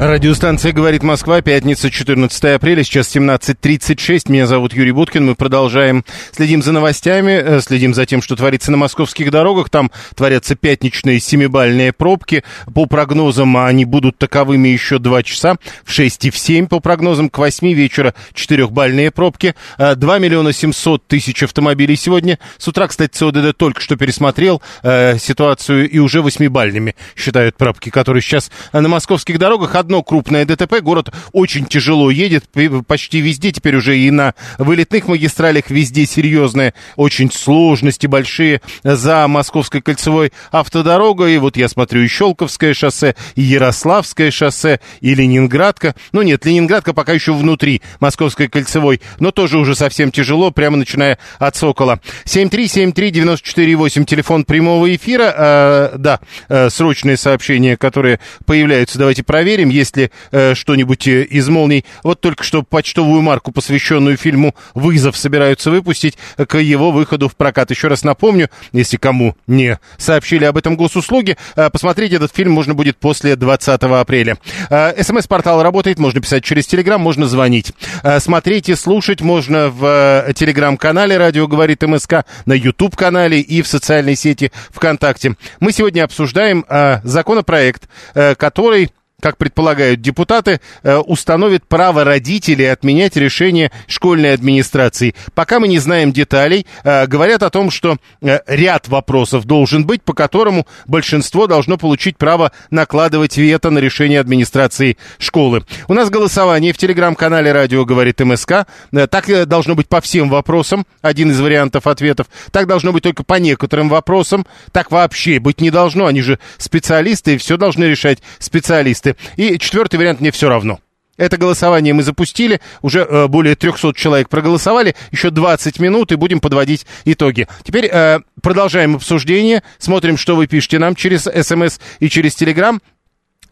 [0.00, 4.30] Радиостанция «Говорит Москва», пятница, 14 апреля, сейчас 17.36.
[4.30, 5.26] Меня зовут Юрий Буткин.
[5.26, 9.70] Мы продолжаем, следим за новостями, э, следим за тем, что творится на московских дорогах.
[9.70, 12.44] Там творятся пятничные семибальные пробки.
[12.72, 15.56] По прогнозам они будут таковыми еще два часа.
[15.82, 17.28] В 6 и в 7 по прогнозам.
[17.28, 19.56] К 8 вечера четырехбальные пробки.
[19.78, 22.38] 2 э, миллиона 700 тысяч автомобилей сегодня.
[22.56, 28.22] С утра, кстати, ЦОДД только что пересмотрел э, ситуацию и уже восьмибальными считают пробки, которые
[28.22, 30.82] сейчас на московских дорогах одно крупное ДТП.
[30.82, 32.44] Город очень тяжело едет,
[32.86, 39.80] почти везде теперь уже и на вылетных магистралях везде серьезные, очень сложности большие за Московской
[39.80, 41.36] кольцевой автодорогой.
[41.36, 45.94] И вот я смотрю и Щелковское шоссе, и Ярославское шоссе, и Ленинградка.
[46.12, 51.16] Ну нет, Ленинградка пока еще внутри Московской кольцевой, но тоже уже совсем тяжело, прямо начиная
[51.38, 51.98] от Сокола.
[52.26, 55.34] 7373948, телефон прямого эфира.
[55.34, 56.20] Э, да,
[56.50, 61.84] э, срочные сообщения, которые появляются, давайте проверим есть ли э, что-нибудь э, из молний.
[62.02, 67.70] Вот только что почтовую марку, посвященную фильму «Вызов», собираются выпустить к его выходу в прокат.
[67.70, 72.74] Еще раз напомню, если кому не сообщили об этом госуслуги, э, посмотреть этот фильм можно
[72.74, 74.38] будет после 20 апреля.
[74.70, 77.72] Э, СМС-портал работает, можно писать через Телеграм, можно звонить.
[78.02, 83.68] Э, смотреть и слушать можно в э, Телеграм-канале «Радио говорит МСК», на YouTube-канале и в
[83.68, 85.36] социальной сети ВКонтакте.
[85.60, 93.16] Мы сегодня обсуждаем э, законопроект, э, который как предполагают депутаты, э, установит право родителей отменять
[93.16, 95.14] решение школьной администрации.
[95.34, 100.02] Пока мы не знаем деталей, э, говорят о том, что э, ряд вопросов должен быть,
[100.02, 105.64] по которому большинство должно получить право накладывать вето на решение администрации школы.
[105.88, 108.66] У нас голосование в телеграм-канале «Радио говорит МСК».
[109.10, 112.28] Так должно быть по всем вопросам, один из вариантов ответов.
[112.52, 114.46] Так должно быть только по некоторым вопросам.
[114.70, 119.16] Так вообще быть не должно, они же специалисты, и все должны решать специалисты варианты.
[119.36, 120.80] И четвертый вариант мне все равно.
[121.16, 126.38] Это голосование мы запустили, уже э, более 300 человек проголосовали, еще 20 минут и будем
[126.38, 127.48] подводить итоги.
[127.64, 132.80] Теперь э, продолжаем обсуждение, смотрим, что вы пишете нам через СМС и через Телеграм.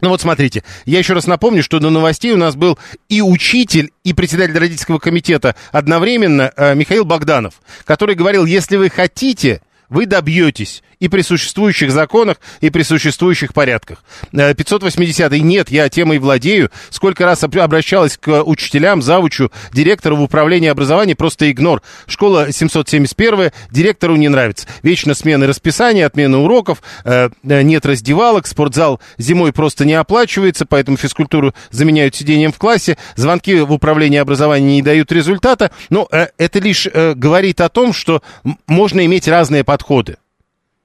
[0.00, 3.90] Ну вот смотрите, я еще раз напомню, что до новостей у нас был и учитель,
[4.04, 10.84] и председатель родительского комитета одновременно э, Михаил Богданов, который говорил, если вы хотите, вы добьетесь
[11.00, 14.02] и при существующих законах, и при существующих порядках.
[14.32, 16.70] 580-й э, нет, я темой владею.
[16.90, 21.82] Сколько раз обращалась к учителям, завучу, директору в управлении образования, просто игнор.
[22.06, 24.66] Школа 771 директору не нравится.
[24.82, 30.96] Вечно смены расписания, отмена уроков, э, э, нет раздевалок, спортзал зимой просто не оплачивается, поэтому
[30.96, 35.70] физкультуру заменяют сидением в классе, звонки в управление образования не дают результата.
[35.90, 38.22] Но это лишь говорит о том, что
[38.66, 40.16] можно иметь разные подходы.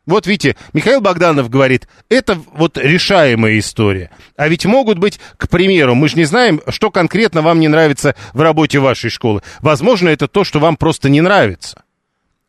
[0.08, 4.10] Вот видите, Михаил Богданов говорит, это вот решаемая история.
[4.36, 8.16] А ведь могут быть, к примеру, мы же не знаем, что конкретно вам не нравится
[8.34, 9.42] в работе вашей школы.
[9.62, 11.84] Возможно, это то, что вам просто не нравится.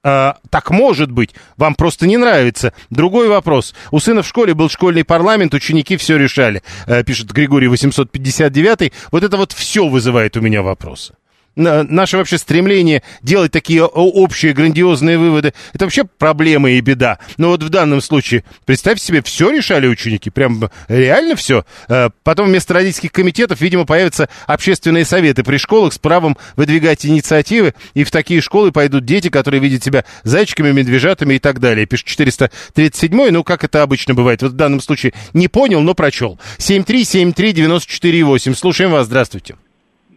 [0.05, 2.73] А, так может быть, вам просто не нравится.
[2.91, 3.75] Другой вопрос.
[3.91, 8.93] У сына в школе был школьный парламент, ученики все решали, а, пишет Григорий 859.
[9.13, 11.15] Вот это вот все вызывает у меня вопросы
[11.57, 17.19] наше вообще стремление делать такие общие грандиозные выводы, это вообще проблема и беда.
[17.37, 21.65] Но вот в данном случае, представьте себе, все решали ученики, прям реально все.
[21.89, 27.75] Э, потом вместо родительских комитетов, видимо, появятся общественные советы при школах с правом выдвигать инициативы,
[27.95, 31.87] и в такие школы пойдут дети, которые видят себя зайчиками, медвежатами и так далее.
[31.87, 34.43] Пишет 437 ну, как это обычно бывает.
[34.43, 36.39] Вот в данном случае не понял, но прочел.
[36.59, 38.55] 7373948.
[38.55, 39.57] Слушаем вас, здравствуйте.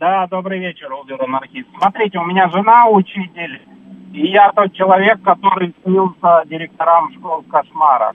[0.06, 1.68] Да, добрый вечер, Улдер-анархист.
[1.80, 3.60] Смотрите, у меня жена учитель,
[4.14, 8.14] и я тот человек, который снился директорам школ в кошмарах.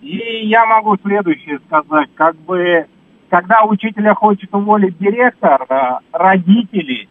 [0.00, 2.08] И я могу следующее сказать.
[2.14, 2.86] Как бы,
[3.30, 7.08] когда учителя хочет уволить директора, родители,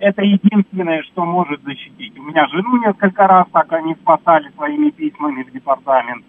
[0.00, 2.12] это единственное, что может защитить.
[2.18, 6.26] У меня жену несколько раз так они спасали своими письмами в департамент.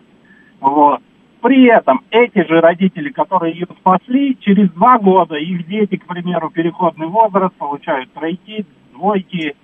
[0.62, 1.02] Вот.
[1.48, 6.50] При этом эти же родители, которые ее спасли, через два года их дети, к примеру,
[6.50, 9.56] переходный возраст, получают тройки, двойки,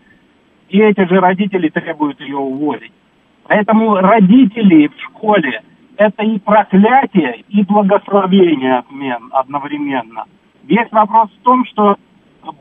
[0.69, 2.93] и эти же родители требуют ее уволить.
[3.50, 5.62] Поэтому родители в школе–
[5.98, 10.24] это и проклятие, и благословение отмен одновременно.
[10.63, 11.98] Весь вопрос в том, что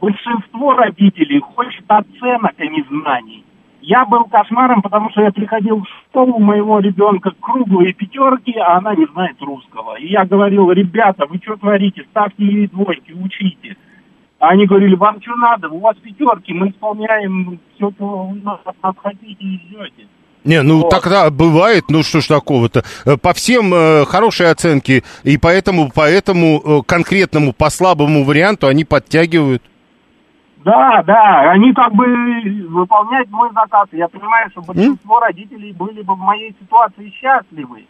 [0.00, 3.44] большинство родителей хочет оценок, а не знаний.
[3.82, 8.76] Я был кошмаром, потому что я приходил в школу у моего ребенка круглые пятерки, а
[8.76, 9.98] она не знает русского.
[9.98, 13.76] И я говорил, ребята, вы что творите, ставьте ей двойки, учите.
[14.38, 18.60] А они говорили, вам что надо, у вас пятерки, мы исполняем все, что вы нас
[19.02, 20.06] хотите и ждете.
[20.44, 20.90] Не, ну вот.
[20.90, 22.84] тогда бывает, ну что ж такого-то.
[23.04, 28.84] Э, по всем э, хорошие оценки, и поэтому, поэтому э, конкретному, по слабому варианту они
[28.84, 29.62] подтягивают.
[30.64, 32.06] Да, да, они как бы
[32.68, 33.88] выполняют мой заказ.
[33.92, 35.22] Я понимаю, что большинство mm?
[35.22, 37.86] родителей были бы в моей ситуации счастливы.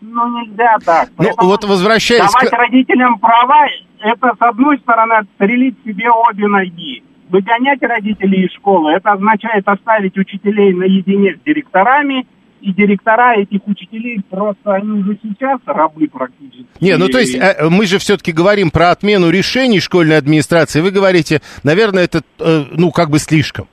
[0.00, 1.08] Но нельзя так.
[1.18, 2.20] Ну, вот возвращаясь...
[2.20, 2.52] Давать к...
[2.52, 3.66] родителям права,
[4.00, 7.02] это, с одной стороны, отстрелить себе обе ноги.
[7.30, 12.26] Выгонять родителей из школы, это означает оставить учителей наедине с директорами
[12.64, 16.66] и директора этих учителей просто, они уже сейчас рабы практически.
[16.80, 20.80] Не, ну то есть э, мы же все-таки говорим про отмену решений школьной администрации.
[20.80, 23.68] Вы говорите, наверное, это, э, ну, как бы слишком.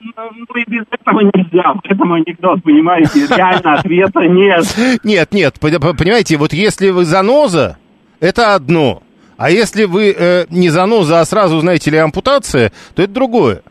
[0.00, 1.74] Ну и без этого нельзя.
[1.84, 4.64] Поэтому анекдот, понимаете, реально ответа нет.
[5.04, 7.78] Нет, нет, понимаете, вот если вы заноза,
[8.18, 9.04] это одно.
[9.36, 13.62] А если вы э, не заноза, а сразу, знаете ли, ампутация, то это другое.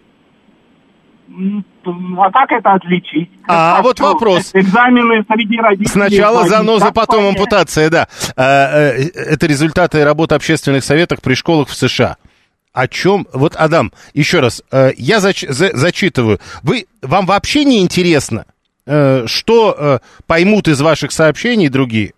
[1.85, 3.29] А как это отличить?
[3.47, 4.51] А, а вот вопрос.
[4.53, 5.87] Экзамены среди родителей.
[5.87, 7.37] Сначала заноза, потом понять?
[7.37, 8.07] ампутация, да.
[8.35, 12.17] А, э, это результаты работы общественных советов при школах в США.
[12.73, 13.27] О чем?
[13.33, 16.39] Вот, Адам, еще раз, э, я зач, за, зачитываю.
[16.63, 18.45] Вы, вам вообще не интересно,
[18.85, 22.13] э, что поймут из ваших сообщений другие?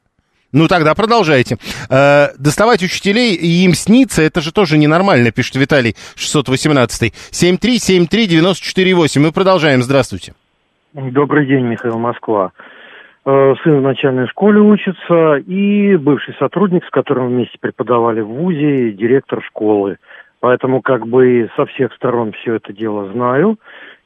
[0.54, 1.58] Ну тогда продолжайте.
[1.90, 7.12] Э, доставать учителей и им снится, это же тоже ненормально, пишет Виталий 618.
[7.32, 9.20] 7373948.
[9.20, 9.82] Мы продолжаем.
[9.82, 10.34] Здравствуйте.
[10.94, 12.52] Добрый день, Михаил Москва.
[13.26, 18.92] Э, сын в начальной школе учится и бывший сотрудник, с которым вместе преподавали в ВУЗе,
[18.92, 19.98] директор школы.
[20.40, 23.58] Поэтому как бы со всех сторон все это дело знаю.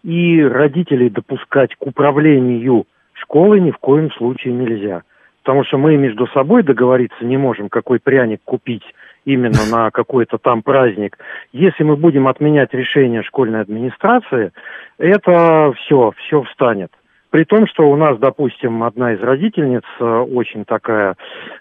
[0.04, 5.02] И родителей допускать к управлению школой ни в коем случае нельзя
[5.48, 8.84] потому что мы между собой договориться не можем, какой пряник купить
[9.24, 11.18] именно на какой-то там праздник.
[11.54, 14.52] Если мы будем отменять решение школьной администрации,
[14.98, 16.92] это все, все встанет.
[17.30, 21.16] При том, что у нас, допустим, одна из родительниц, э, очень такая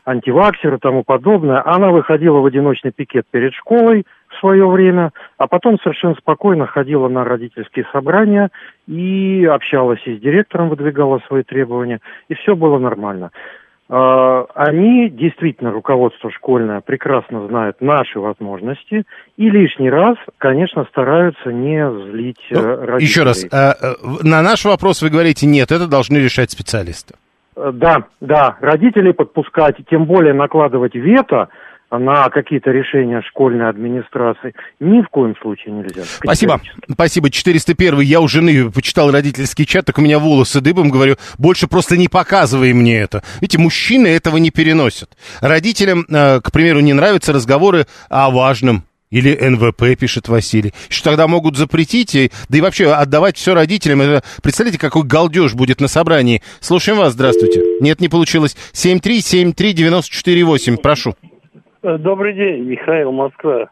[0.05, 5.49] антиваксер и тому подобное, она выходила в одиночный пикет перед школой в свое время, а
[5.49, 8.51] потом совершенно спокойно ходила на родительские собрания
[8.87, 13.31] и общалась и с директором, выдвигала свои требования, и все было нормально.
[13.89, 19.05] А, они действительно, руководство школьное, прекрасно знают наши возможности
[19.37, 23.09] и лишний раз, конечно, стараются не злить ну, э, родителей.
[23.09, 27.15] Еще раз, а, э, на наш вопрос вы говорите, нет, это должны решать специалисты.
[27.57, 31.49] Э, да, да, родителей подпускать, тем более накладывать вето–
[31.91, 36.03] на какие-то решения школьной администрации ни в коем случае нельзя.
[36.05, 36.61] Спасибо.
[36.91, 37.31] Спасибо.
[37.31, 41.97] 401 я у жены почитал родительский чат, так у меня волосы дыбом, говорю, больше просто
[41.97, 43.23] не показывай мне это.
[43.41, 45.17] Видите, мужчины этого не переносят.
[45.41, 48.85] Родителям, э, к примеру, не нравятся разговоры о важном.
[49.11, 50.75] Или НВП, пишет Василий.
[50.89, 54.03] Что тогда могут запретить, и, да и вообще отдавать все родителям.
[54.03, 56.43] Это, представляете, какой галдеж будет на собрании.
[56.61, 57.63] Слушаем вас, здравствуйте.
[57.81, 58.57] Нет, не получилось.
[58.73, 61.15] 7373948, прошу.
[61.87, 63.71] Э, добрый день, Михаил Москва.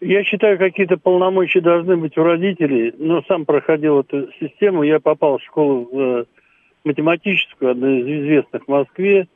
[0.00, 4.84] Я считаю, какие-то полномочия должны быть у родителей, но сам проходил эту систему.
[4.84, 6.24] Я попал в школу э,
[6.84, 9.28] математическую, одну из известных в Москве.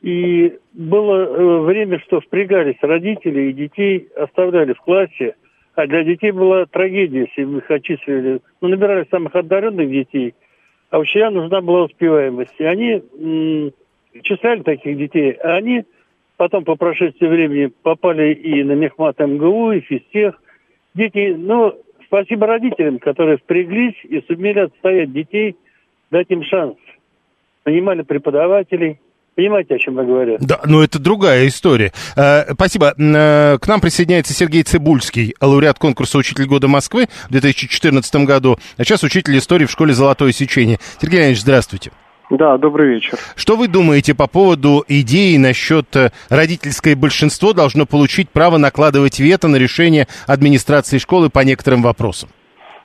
[0.00, 5.34] И было э, время, что впрягались родители и детей оставляли в классе.
[5.74, 8.40] А для детей была трагедия, если мы их отчислили.
[8.62, 10.32] Ну, набирали самых одаренных детей,
[10.88, 12.54] а учителям нужна была успеваемость.
[12.56, 13.72] И они м-
[14.22, 15.84] числяли таких детей, а они
[16.36, 20.40] потом по прошествии времени попали и на Мехмат МГУ, и физтех.
[20.94, 21.74] Дети, ну,
[22.06, 25.56] спасибо родителям, которые впряглись и сумели отстоять детей,
[26.10, 26.76] дать им шанс.
[27.64, 28.98] Нанимали преподавателей,
[29.34, 30.36] Понимаете, о чем я говорю?
[30.40, 31.92] Да, но это другая история.
[32.16, 32.92] Э, спасибо.
[32.98, 38.84] Э, к нам присоединяется Сергей Цибульский, лауреат конкурса «Учитель года Москвы» в 2014 году, а
[38.84, 40.78] сейчас учитель истории в школе «Золотое сечение».
[41.00, 41.92] Сергей Леонидович, здравствуйте.
[42.32, 43.18] Да, добрый вечер.
[43.36, 49.48] Что вы думаете по поводу идеи насчет э, родительское большинство должно получить право накладывать вето
[49.48, 52.30] на решение администрации школы по некоторым вопросам?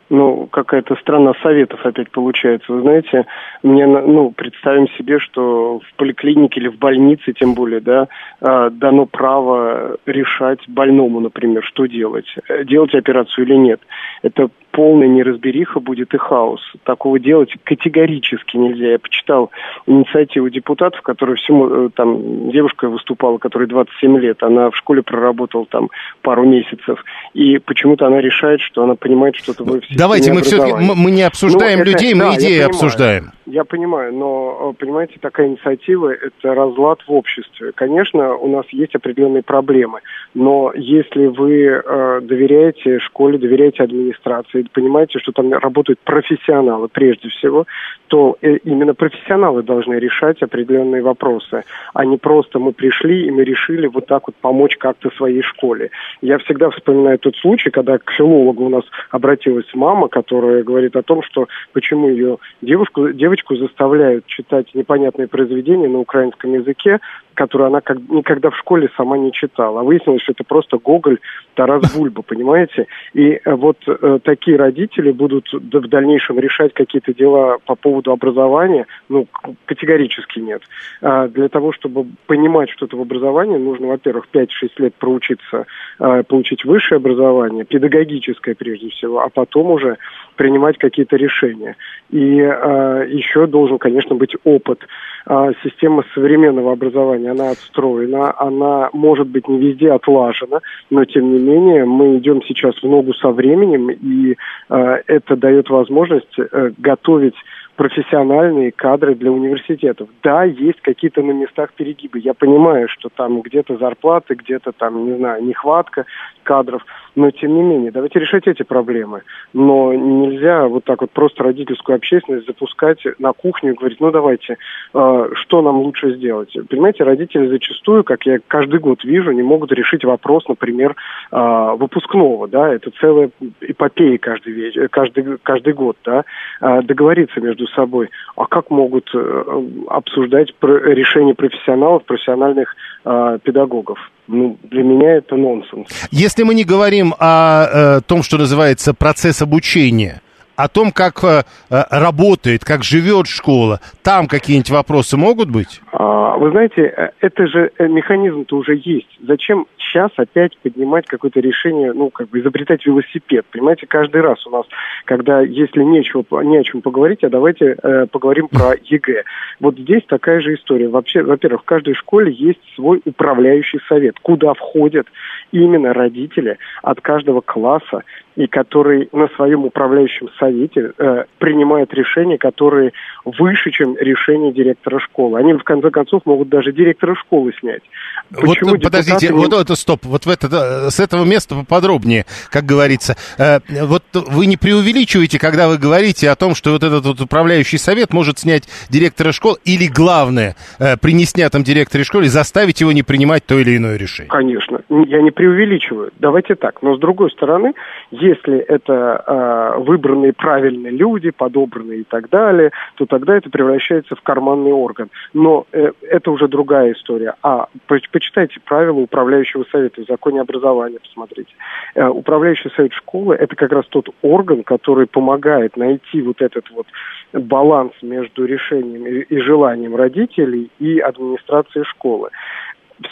[0.10, 2.72] ну, какая-то страна советов опять получается.
[2.72, 3.26] Вы знаете,
[3.64, 8.08] мне, ну, представим себе, что в поликлинике или в больнице, тем более, да,
[8.42, 13.82] а, дано право решать больному, например, что делать, э, делать операцию или нет.
[14.22, 16.62] Это полная неразбериха будет и хаос.
[16.84, 18.92] Такого делать категорически нельзя.
[18.92, 19.50] Я почитал
[19.88, 25.66] инициативу депутатов, которые всему, э, там, девушка выступала, которой 27 лет, она в школе проработала
[25.66, 25.90] там
[26.22, 30.94] пару месяцев, и почему-то она решает, что она понимает что-то в Давайте, мы все-таки, мы,
[30.94, 33.32] мы не обсуждаем ну, людей, это, мы да, идеи обсуждаем.
[33.50, 37.72] Я понимаю, но, э, понимаете, такая инициатива– это разлад в обществе.
[37.74, 40.02] Конечно, у нас есть определенные проблемы,
[40.34, 47.66] но если вы э, доверяете школе, доверяете администрации, понимаете, что там работают профессионалы прежде всего,
[48.08, 53.46] то э, именно профессионалы должны решать определенные вопросы, а не просто мы пришли и мы
[53.46, 55.92] решили вот так вот помочь как-то своей школе.
[56.22, 61.02] Я всегда вспоминаю тот случай, когда к филологу у нас обратилась мама, которая говорит о
[61.02, 67.00] том, что почему ее девушку, девочку заставляют читать непонятные произведения на украинском языке,
[67.38, 69.82] которые она как, никогда в школе сама не читала.
[69.82, 71.20] А выяснилось, что это просто Гоголь,
[71.54, 72.88] Тарас Бульба, понимаете?
[73.14, 78.88] И э, вот э, такие родители будут в дальнейшем решать какие-то дела по поводу образования,
[79.08, 79.28] ну,
[79.66, 80.64] категорически нет.
[81.02, 84.48] А для того, чтобы понимать что-то в образовании, нужно, во-первых, 5-6
[84.80, 85.66] лет проучиться,
[86.00, 89.98] э, получить высшее образование, педагогическое прежде всего, а потом уже
[90.36, 91.76] принимать какие-то решения.
[92.10, 94.88] И э, еще должен, конечно, быть опыт.
[95.30, 100.60] Э, система современного образования, она отстроена, она может быть не везде отлажена,
[100.90, 104.36] но тем не менее мы идем сейчас в ногу со временем, и
[104.70, 107.36] э, это дает возможность э, готовить
[107.78, 110.10] профессиональные кадры для университетов.
[110.24, 112.20] Да, есть какие-то на местах перегибы.
[112.20, 116.06] Я понимаю, что там где-то зарплаты, где-то там, не знаю, нехватка
[116.42, 116.82] кадров,
[117.16, 119.22] но тем не менее, давайте решать эти проблемы.
[119.54, 124.58] Но нельзя вот так вот просто родительскую общественность запускать на кухню и говорить, ну давайте,
[124.94, 126.56] э, что нам лучше сделать.
[126.70, 130.96] Понимаете, родители зачастую, как я каждый год вижу, не могут решить вопрос, например,
[131.32, 133.30] э, выпускного, да, это целая
[133.62, 136.24] эпопея каждый, вечер, каждый, каждый год, да,
[136.62, 138.10] э, договориться между собой.
[138.36, 139.44] А как могут э,
[139.90, 143.98] обсуждать решения профессионалов, профессиональных э, педагогов?
[144.28, 145.88] Ну, для меня это нонсенс.
[146.12, 150.22] Если мы не говорим о э, том, что называется процесс обучения,
[150.58, 155.82] о том, как э, э, работает, как живет школа, там какие-нибудь вопросы могут быть?
[155.92, 159.08] А, вы знаете, э, это же э, механизм-то уже есть.
[159.26, 163.46] Зачем сейчас опять поднимать какое-то решение, ну, как бы изобретать велосипед?
[163.52, 164.66] Понимаете, каждый раз у нас,
[165.06, 169.24] когда если нечего, не о чем поговорить, а давайте э, поговорим про ЕГЭ.
[169.60, 170.90] Вот здесь такая же история.
[170.90, 175.08] Вообще, во-первых, в каждой школе есть свой управляющий совет, куда входят
[175.52, 178.04] именно родители от каждого класса,
[178.38, 182.92] и который на своем управляющем совете э, принимает решения, которые
[183.26, 185.40] выше, чем решение директора школы.
[185.40, 187.82] Они, в конце концов, могут даже директора школы снять.
[188.30, 189.34] Почему вот, подождите, не...
[189.34, 193.16] вот это стоп, вот в это, с этого места поподробнее, как говорится.
[193.40, 197.80] Э, вот вы не преувеличиваете, когда вы говорите о том, что вот этот вот управляющий
[197.80, 203.02] совет может снять директора школы, или главное, э, при неснятом директоре школы заставить его не
[203.02, 204.30] принимать то или иное решение?
[204.30, 206.12] Конечно, я не преувеличиваю.
[206.20, 207.74] Давайте так, но с другой стороны,
[208.12, 214.22] если это э, выбранные правильные люди, подобранные и так далее, то тогда это превращается в
[214.22, 215.10] карманный орган.
[215.34, 217.36] Но э, это уже другая история.
[217.44, 221.54] А почитайте правила управляющего совета в законе образования, посмотрите.
[221.96, 226.88] Э, управляющий совет школы– это как раз тот орган, который помогает найти вот этот вот
[227.34, 232.30] баланс между решением и, и желанием родителей и администрации школы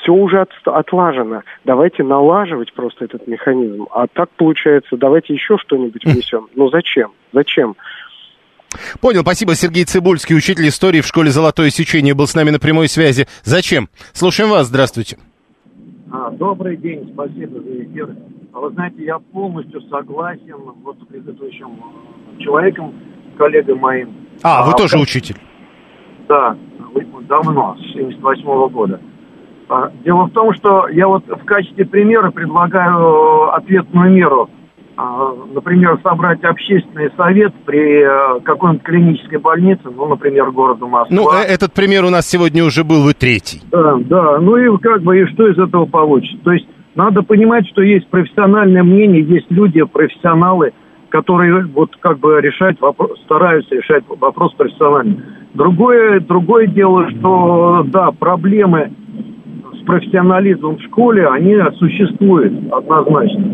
[0.01, 1.43] все уже от, отлажено.
[1.63, 3.87] Давайте налаживать просто этот механизм.
[3.91, 6.47] А так получается, давайте еще что-нибудь внесем.
[6.55, 7.11] Но зачем?
[7.31, 7.75] Зачем?
[8.99, 9.55] Понял, спасибо.
[9.55, 13.27] Сергей Цибульский, учитель истории в школе «Золотое сечение», был с нами на прямой связи.
[13.43, 13.87] Зачем?
[14.13, 15.17] Слушаем вас, здравствуйте.
[16.11, 18.15] А, добрый день, спасибо за эфир.
[18.53, 21.67] А вы знаете, я полностью согласен вот с предыдущим
[22.37, 22.93] э, человеком,
[23.37, 24.15] коллегой моим.
[24.43, 25.01] А, а вы тоже как...
[25.01, 25.35] учитель?
[26.27, 26.57] Да,
[27.27, 28.99] давно, с 78 -го года.
[29.67, 34.49] А, дело в том, что я вот в качестве примера предлагаю ответную меру.
[34.97, 41.13] А, например, собрать общественный совет при э, какой-нибудь клинической больнице, ну, например, города Москва.
[41.13, 43.59] Ну, э, этот пример у нас сегодня уже был, вы третий.
[43.71, 46.37] Да, да, ну и как бы, и что из этого получится?
[46.45, 50.71] То есть надо понимать, что есть профессиональное мнение, есть люди, профессионалы,
[51.09, 55.17] которые вот как бы решать вопрос, стараются решать вопрос профессионально.
[55.53, 58.91] Другое, другое дело, что, да, проблемы
[59.85, 63.45] профессионализмом в школе, они существуют однозначно.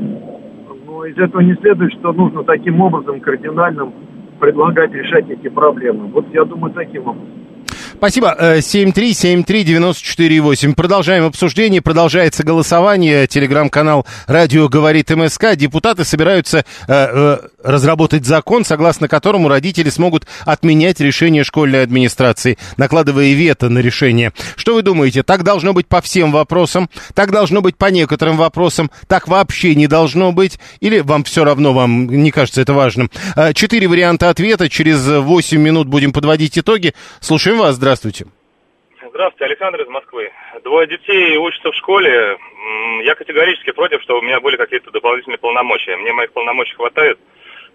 [0.88, 3.94] Но из этого не следует, что нужно таким образом кардинальным
[4.40, 6.08] предлагать решать эти проблемы.
[6.08, 7.41] Вот я думаю, таким образом.
[8.02, 8.36] Спасибо.
[8.36, 10.74] Э, 7373948.
[10.74, 13.28] Продолжаем обсуждение, продолжается голосование.
[13.28, 15.56] Телеграм-канал «Радио говорит МСК».
[15.56, 23.34] Депутаты собираются э, э, разработать закон, согласно которому родители смогут отменять решение школьной администрации, накладывая
[23.34, 24.34] вето на решение.
[24.56, 26.90] Что вы думаете, так должно быть по всем вопросам?
[27.14, 28.90] Так должно быть по некоторым вопросам?
[29.06, 30.58] Так вообще не должно быть?
[30.80, 33.12] Или вам все равно, вам не кажется это важным?
[33.36, 34.70] Э, Четыре варианта ответа.
[34.70, 36.96] Через 8 минут будем подводить итоги.
[37.20, 37.76] Слушаем вас.
[37.76, 37.91] Здравствуйте.
[39.10, 40.32] Здравствуйте, Александр из Москвы.
[40.64, 42.38] Двое детей учатся в школе.
[43.04, 45.98] Я категорически против, чтобы у меня были какие-то дополнительные полномочия.
[45.98, 47.20] Мне моих полномочий хватает,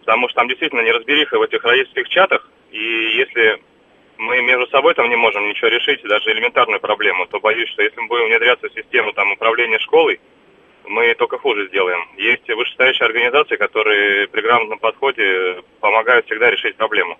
[0.00, 2.48] потому что там действительно неразбериха в этих родительских чатах.
[2.70, 2.78] И
[3.18, 3.60] если
[4.16, 8.00] мы между собой там не можем ничего решить, даже элементарную проблему, то боюсь, что если
[8.00, 10.18] мы будем внедряться в систему там, управления школой,
[10.86, 12.00] мы только хуже сделаем.
[12.16, 17.18] Есть вышестоящие организации, которые при грамотном подходе помогают всегда решить проблему.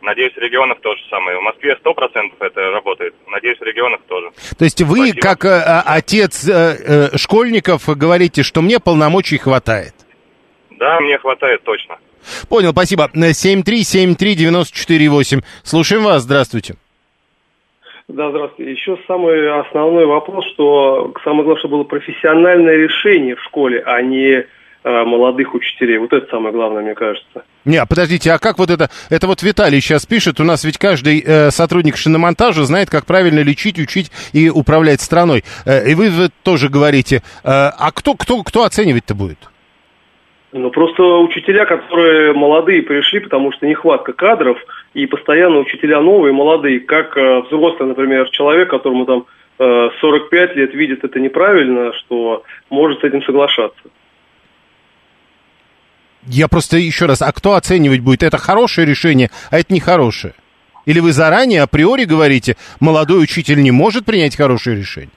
[0.00, 1.38] Надеюсь, в регионах то же самое.
[1.38, 3.14] В Москве 100% это работает.
[3.26, 4.30] Надеюсь, в регионах тоже.
[4.56, 9.94] То есть вы, как э, э, отец э, э, школьников, говорите, что мне полномочий хватает?
[10.70, 11.98] Да, мне хватает точно.
[12.48, 13.10] Понял, спасибо.
[13.14, 15.42] Э, 7373948.
[15.64, 16.76] Слушаем вас, здравствуйте.
[18.08, 18.72] Да, здравствуйте.
[18.72, 24.46] Еще самый основной вопрос, что самое главное, чтобы было профессиональное решение в школе, а не
[24.84, 25.98] молодых учителей.
[25.98, 27.42] Вот это самое главное, мне кажется.
[27.64, 28.88] Не, а подождите, а как вот это?
[29.10, 33.40] Это вот Виталий сейчас пишет, у нас ведь каждый э, сотрудник шиномонтажа знает, как правильно
[33.40, 35.42] лечить, учить и управлять страной.
[35.66, 39.38] Э, и вы, вы тоже говорите, э, а кто, кто, кто оценивать-то будет?
[40.52, 44.56] Ну, просто учителя, которые молодые пришли, потому что нехватка кадров,
[44.94, 49.26] и постоянно учителя новые, молодые, как э, взрослый, например, человек, которому там
[49.58, 53.82] э, 45 лет видит это неправильно, что может с этим соглашаться.
[56.30, 58.22] Я просто еще раз, а кто оценивать будет?
[58.22, 60.34] Это хорошее решение, а это нехорошее?
[60.84, 65.10] Или вы заранее априори говорите, молодой учитель не может принять хорошее решение?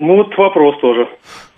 [0.00, 1.08] Ну, вот вопрос тоже.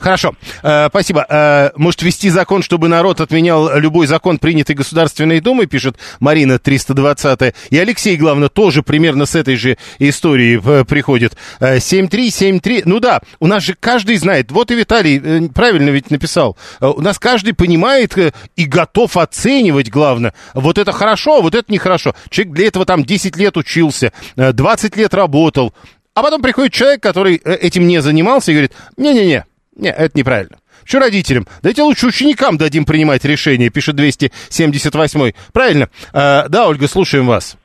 [0.01, 1.25] Хорошо, Э, спасибо.
[1.29, 7.55] Э, может ввести закон, чтобы народ отменял любой закон, принятый Государственной Думой, пишет Марина 320
[7.71, 11.37] И Алексей, главное, тоже примерно с этой же историей э, приходит.
[11.61, 16.11] Э, 7373, ну да, у нас же каждый знает, вот и Виталий э, правильно ведь
[16.11, 21.41] написал, Э, у нас каждый понимает э, и готов оценивать, главное, вот это хорошо, а
[21.43, 22.15] вот это нехорошо.
[22.31, 25.75] Человек для этого там 10 лет учился, э, 20 лет работал,
[26.15, 29.45] а потом приходит человек, который э, этим не занимался и говорит, не-не-не,
[29.81, 30.59] не, это неправильно.
[30.85, 31.47] Что родителям?
[31.63, 35.89] Дайте лучше ученикам дадим принимать решения, пишет 278 Правильно?
[36.13, 37.57] Э, да, Ольга, слушаем вас.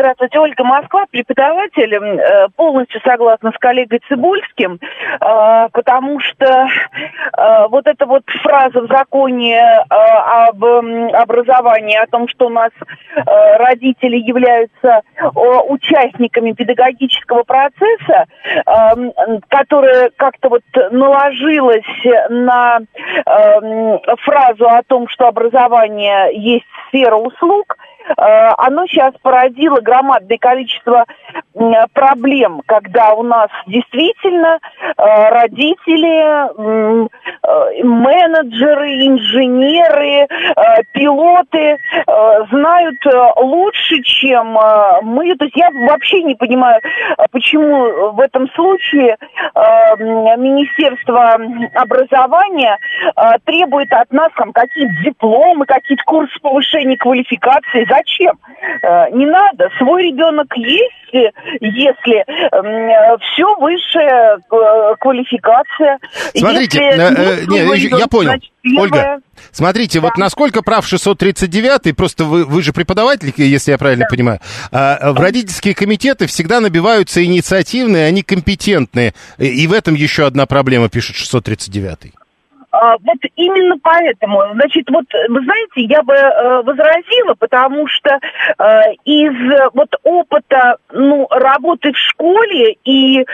[0.00, 1.92] Здравствуйте, Ольга Москва, преподаватель.
[1.92, 8.86] Э, Полностью согласна с коллегой Цибульским, э, потому что э, вот эта вот фраза в
[8.86, 12.70] законе об образовании, о том, что у нас
[13.24, 15.02] родители являются
[15.68, 18.26] участниками педагогического процесса,
[19.48, 21.82] которая как-то вот наложилась
[22.28, 22.80] на
[24.22, 27.76] фразу о том, что образование есть сфера услуг,
[28.16, 31.04] оно сейчас породило громадное количество
[31.92, 34.58] проблем, когда у нас действительно
[34.96, 41.76] э, родители, э, менеджеры, инженеры, э, пилоты э,
[42.50, 45.34] знают э, лучше, чем э, мы.
[45.36, 49.96] То есть я вообще не понимаю, э, почему в этом случае э,
[50.36, 51.36] Министерство
[51.74, 52.78] образования
[53.16, 57.84] э, требует от нас там какие-то дипломы, какие-то курсы повышения квалификации.
[57.98, 58.38] Зачем?
[58.82, 59.68] Э, Не надо.
[59.78, 61.30] Свой ребенок есть, э,
[61.60, 62.24] если
[63.18, 65.98] все высшая э, квалификация.
[66.36, 68.30] Смотрите, Если э, э, не, своего я понял.
[68.30, 69.20] значит, Ольга,
[69.50, 74.40] смотрите, вот насколько прав 639 просто вы, вы же преподаватель, если я правильно понимаю,
[74.72, 79.14] а, в родительские комитеты всегда набиваются инициативные, они компетентные.
[79.38, 82.12] И, в этом еще одна проблема, пишет 639
[82.70, 88.92] А, вот именно поэтому, значит, вот вы знаете, я бы э, возразила, потому что э,
[89.04, 93.24] из э, вот опыта, ну, работы в школе и э,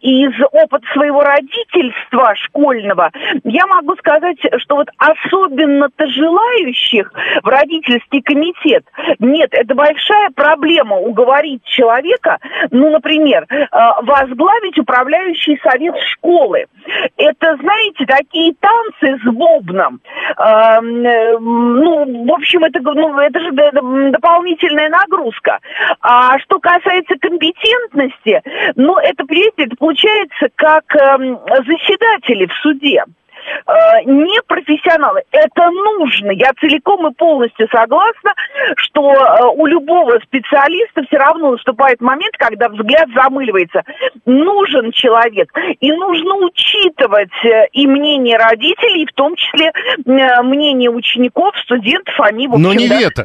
[0.00, 3.10] из опыта своего родительства школьного,
[3.44, 7.12] я могу сказать, что вот особенно-то желающих
[7.42, 8.84] в родительский комитет
[9.18, 12.38] нет, это большая проблема уговорить человека,
[12.70, 13.66] ну, например, э,
[14.02, 16.66] возглавить управляющий совет школы.
[17.16, 20.00] Это, знаете, такие танцы с бубном.
[20.38, 25.58] Э, Ну, в общем, это, ну, это же дополнительная нагрузка.
[26.00, 28.40] А что касается компетентности,
[28.76, 33.04] ну, это, понимаете, это получается как эм, заседатели в суде.
[34.04, 35.22] Не профессионалы.
[35.30, 36.30] Это нужно.
[36.32, 38.34] Я целиком и полностью согласна,
[38.76, 43.82] что у любого специалиста все равно наступает момент, когда взгляд замыливается.
[44.26, 45.52] Нужен человек.
[45.80, 47.30] И нужно учитывать
[47.72, 49.72] и мнение родителей, и в том числе
[50.04, 52.14] мнение учеников, студентов.
[52.20, 53.24] Они, в общем, Но не да, вето.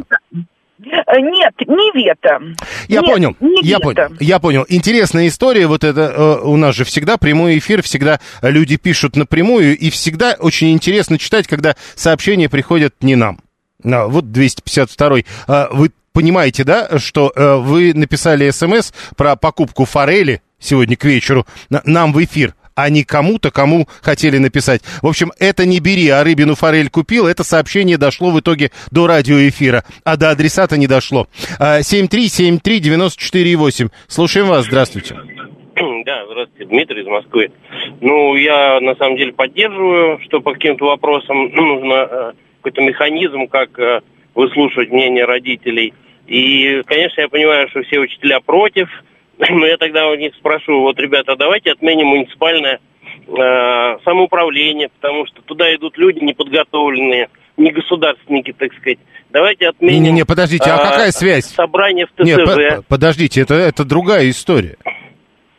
[0.91, 2.39] Э, нет, не вето.
[2.87, 3.83] Я Нет, понял, не я вето.
[4.07, 4.65] понял, я понял.
[4.69, 9.77] Интересная история, вот это э, у нас же всегда прямой эфир, всегда люди пишут напрямую,
[9.77, 13.39] и всегда очень интересно читать, когда сообщения приходят не нам.
[13.83, 20.41] А, вот 252 А, Вы понимаете, да, что э, вы написали смс про покупку форели
[20.59, 24.83] сегодня к вечеру на- нам в эфир, а не кому-то, кому хотели написать.
[25.01, 27.25] В общем, это не бери, а рыбину форель купил.
[27.25, 31.25] Это сообщение дошло в итоге до радиоэфира, а до адресата не дошло.
[31.59, 33.89] А, 7373948.
[34.07, 35.15] Слушаем вас, здравствуйте.
[36.05, 37.49] Да, здравствуйте, Дмитрий из Москвы.
[37.99, 43.47] Ну, я на самом деле поддерживаю, что по каким-то вопросам ну, нужно э, какой-то механизм,
[43.47, 44.01] как э,
[44.35, 45.95] выслушивать мнение родителей.
[46.27, 48.87] И, конечно, я понимаю, что все учителя против,
[49.37, 52.79] но я тогда у них спрошу, вот, ребята, давайте отменим муниципальное
[53.27, 58.99] э, самоуправление, потому что туда идут люди неподготовленные, не государственники, так сказать.
[59.29, 60.03] Давайте отменим...
[60.03, 61.45] Не-не-не, подождите, а э, какая связь?
[61.45, 62.25] Собрание в ТСЖ.
[62.25, 64.77] Нет, по- подождите, это, это другая история.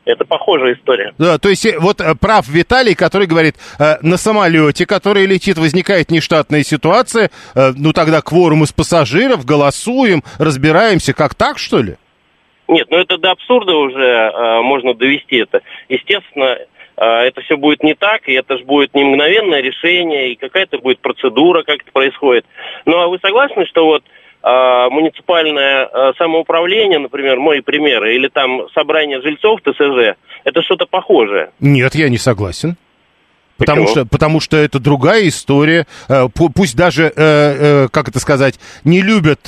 [0.04, 1.12] Это похожая история.
[1.18, 6.10] Да, то есть э, вот э, прав Виталий, который говорит, на самолете, который летит, возникает
[6.10, 11.96] нештатная ситуация, ну тогда кворум из пассажиров, голосуем, разбираемся, как так, что ли?
[12.68, 15.62] Нет, ну это до абсурда уже э, можно довести это.
[15.88, 16.58] Естественно,
[16.96, 20.78] э, это все будет не так, и это же будет не мгновенное решение, и какая-то
[20.78, 22.44] будет процедура, как это происходит.
[22.84, 28.68] Ну а вы согласны, что вот э, муниципальное э, самоуправление, например, мой пример, или там
[28.74, 31.50] собрание жильцов ТСЖ, это что-то похожее?
[31.60, 32.76] Нет, я не согласен.
[33.58, 33.92] Потому Почему?
[33.92, 35.86] что, потому что это другая история.
[36.08, 39.40] Э, пу- Пусть даже, э, э, как это сказать, не любят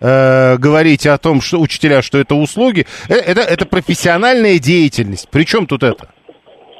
[0.00, 2.86] говорить о том, что учителя, что это услуги.
[3.08, 5.26] Это, это профессиональная деятельность.
[5.28, 6.08] Причем тут это?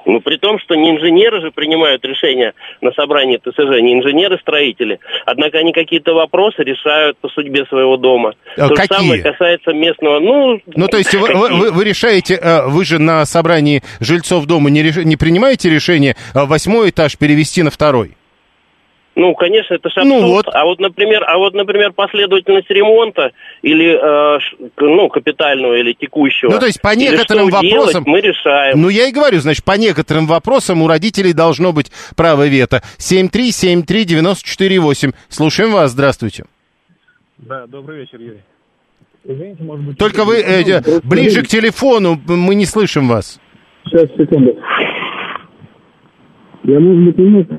[0.09, 5.00] Ну, при том, что не инженеры же принимают решения на собрании ТСЖ, не инженеры-строители.
[5.26, 8.32] Однако они какие-то вопросы решают по судьбе своего дома.
[8.56, 8.96] А То какие?
[8.96, 10.61] же самое касается местного, ну...
[10.66, 14.82] Ну, то есть вы, вы- вы- решаете, э, вы же на собрании жильцов дома не,
[14.82, 18.12] реш- не принимаете решение э, восьмой этаж перевести на второй?
[19.18, 20.46] Ну, конечно, это же Ну вот.
[20.52, 24.38] А вот, например, а вот, например, последовательность ремонта или, э,
[24.76, 26.52] ну, капитального или текущего.
[26.52, 28.04] Ну, то есть по или некоторым что делать, вопросам...
[28.06, 28.80] мы решаем.
[28.80, 32.80] Ну, я и говорю, значит, по некоторым вопросам у родителей должно быть право вето.
[32.98, 35.12] 7373948.
[35.28, 36.44] Слушаем вас, здравствуйте.
[37.38, 38.44] Да, добрый вечер, Юрий.
[39.24, 39.98] Извините, может быть...
[39.98, 43.40] Только вы э, э, ближе к телефону, мы не слышим вас.
[43.84, 44.56] Сейчас, секунду.
[46.62, 47.58] Я, может быть, немного...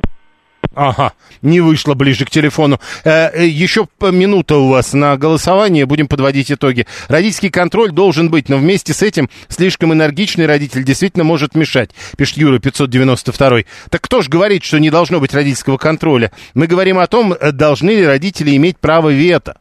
[0.80, 1.12] Ага,
[1.42, 2.80] не вышло ближе к телефону.
[3.04, 6.88] Э, э, еще минута у вас на голосование, будем подводить итоги.
[7.10, 12.38] Родительский контроль должен быть, но вместе с этим слишком энергичный родитель действительно может мешать, пишет
[12.38, 13.64] Юра 592.
[13.90, 16.32] Так кто же говорит, что не должно быть родительского контроля?
[16.54, 19.58] Мы говорим о том, э, должны ли родители иметь право вето.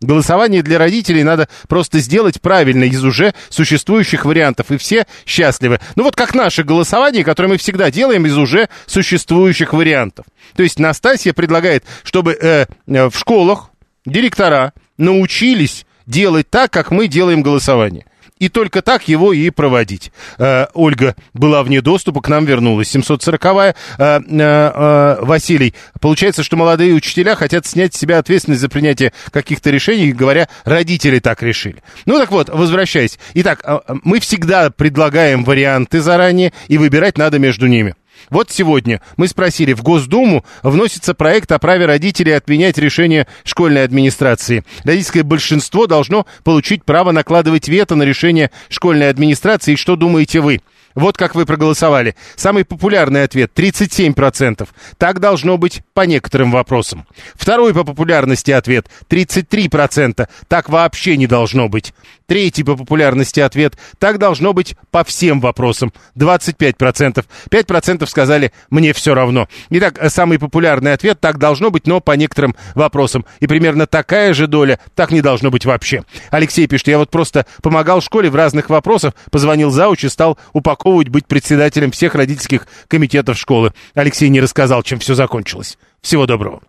[0.00, 5.78] Голосование для родителей надо просто сделать правильно из уже существующих вариантов, и все счастливы.
[5.94, 10.24] Ну вот как наше голосование, которое мы всегда делаем из уже существующих вариантов.
[10.56, 13.70] То есть Настасья предлагает, чтобы э, э, в школах
[14.06, 18.06] директора научились делать так, как мы делаем голосование.
[18.40, 20.10] И только так его и проводить.
[20.38, 22.92] Э, Ольга была вне доступа, к нам вернулась.
[22.94, 23.74] 740-я.
[23.98, 29.12] Э, э, э, Василий, получается, что молодые учителя хотят снять с себя ответственность за принятие
[29.30, 31.82] каких-то решений, говоря, родители так решили.
[32.06, 33.18] Ну так вот, возвращаясь.
[33.34, 37.94] Итак, э, э, мы всегда предлагаем варианты заранее, и выбирать надо между ними.
[38.28, 44.64] Вот сегодня мы спросили, в Госдуму вносится проект о праве родителей отменять решение школьной администрации.
[44.84, 49.72] Родительское большинство должно получить право накладывать вето на решение школьной администрации.
[49.72, 50.60] И что думаете вы?
[50.94, 52.16] Вот как вы проголосовали.
[52.36, 54.68] Самый популярный ответ 37%.
[54.98, 57.06] Так должно быть по некоторым вопросам.
[57.34, 60.28] Второй по популярности ответ 33%.
[60.48, 61.94] Так вообще не должно быть.
[62.30, 67.24] Третий по популярности ответ так должно быть по всем вопросам 25%.
[67.50, 69.48] 5% сказали мне все равно.
[69.70, 73.26] Итак, самый популярный ответ так должно быть, но по некоторым вопросам.
[73.40, 76.04] И примерно такая же доля так не должно быть вообще.
[76.30, 81.08] Алексей пишет, я вот просто помогал школе в разных вопросах, позвонил зауч и стал упаковывать
[81.08, 83.72] быть председателем всех родительских комитетов школы.
[83.94, 85.78] Алексей не рассказал, чем все закончилось.
[86.00, 86.60] Всего доброго.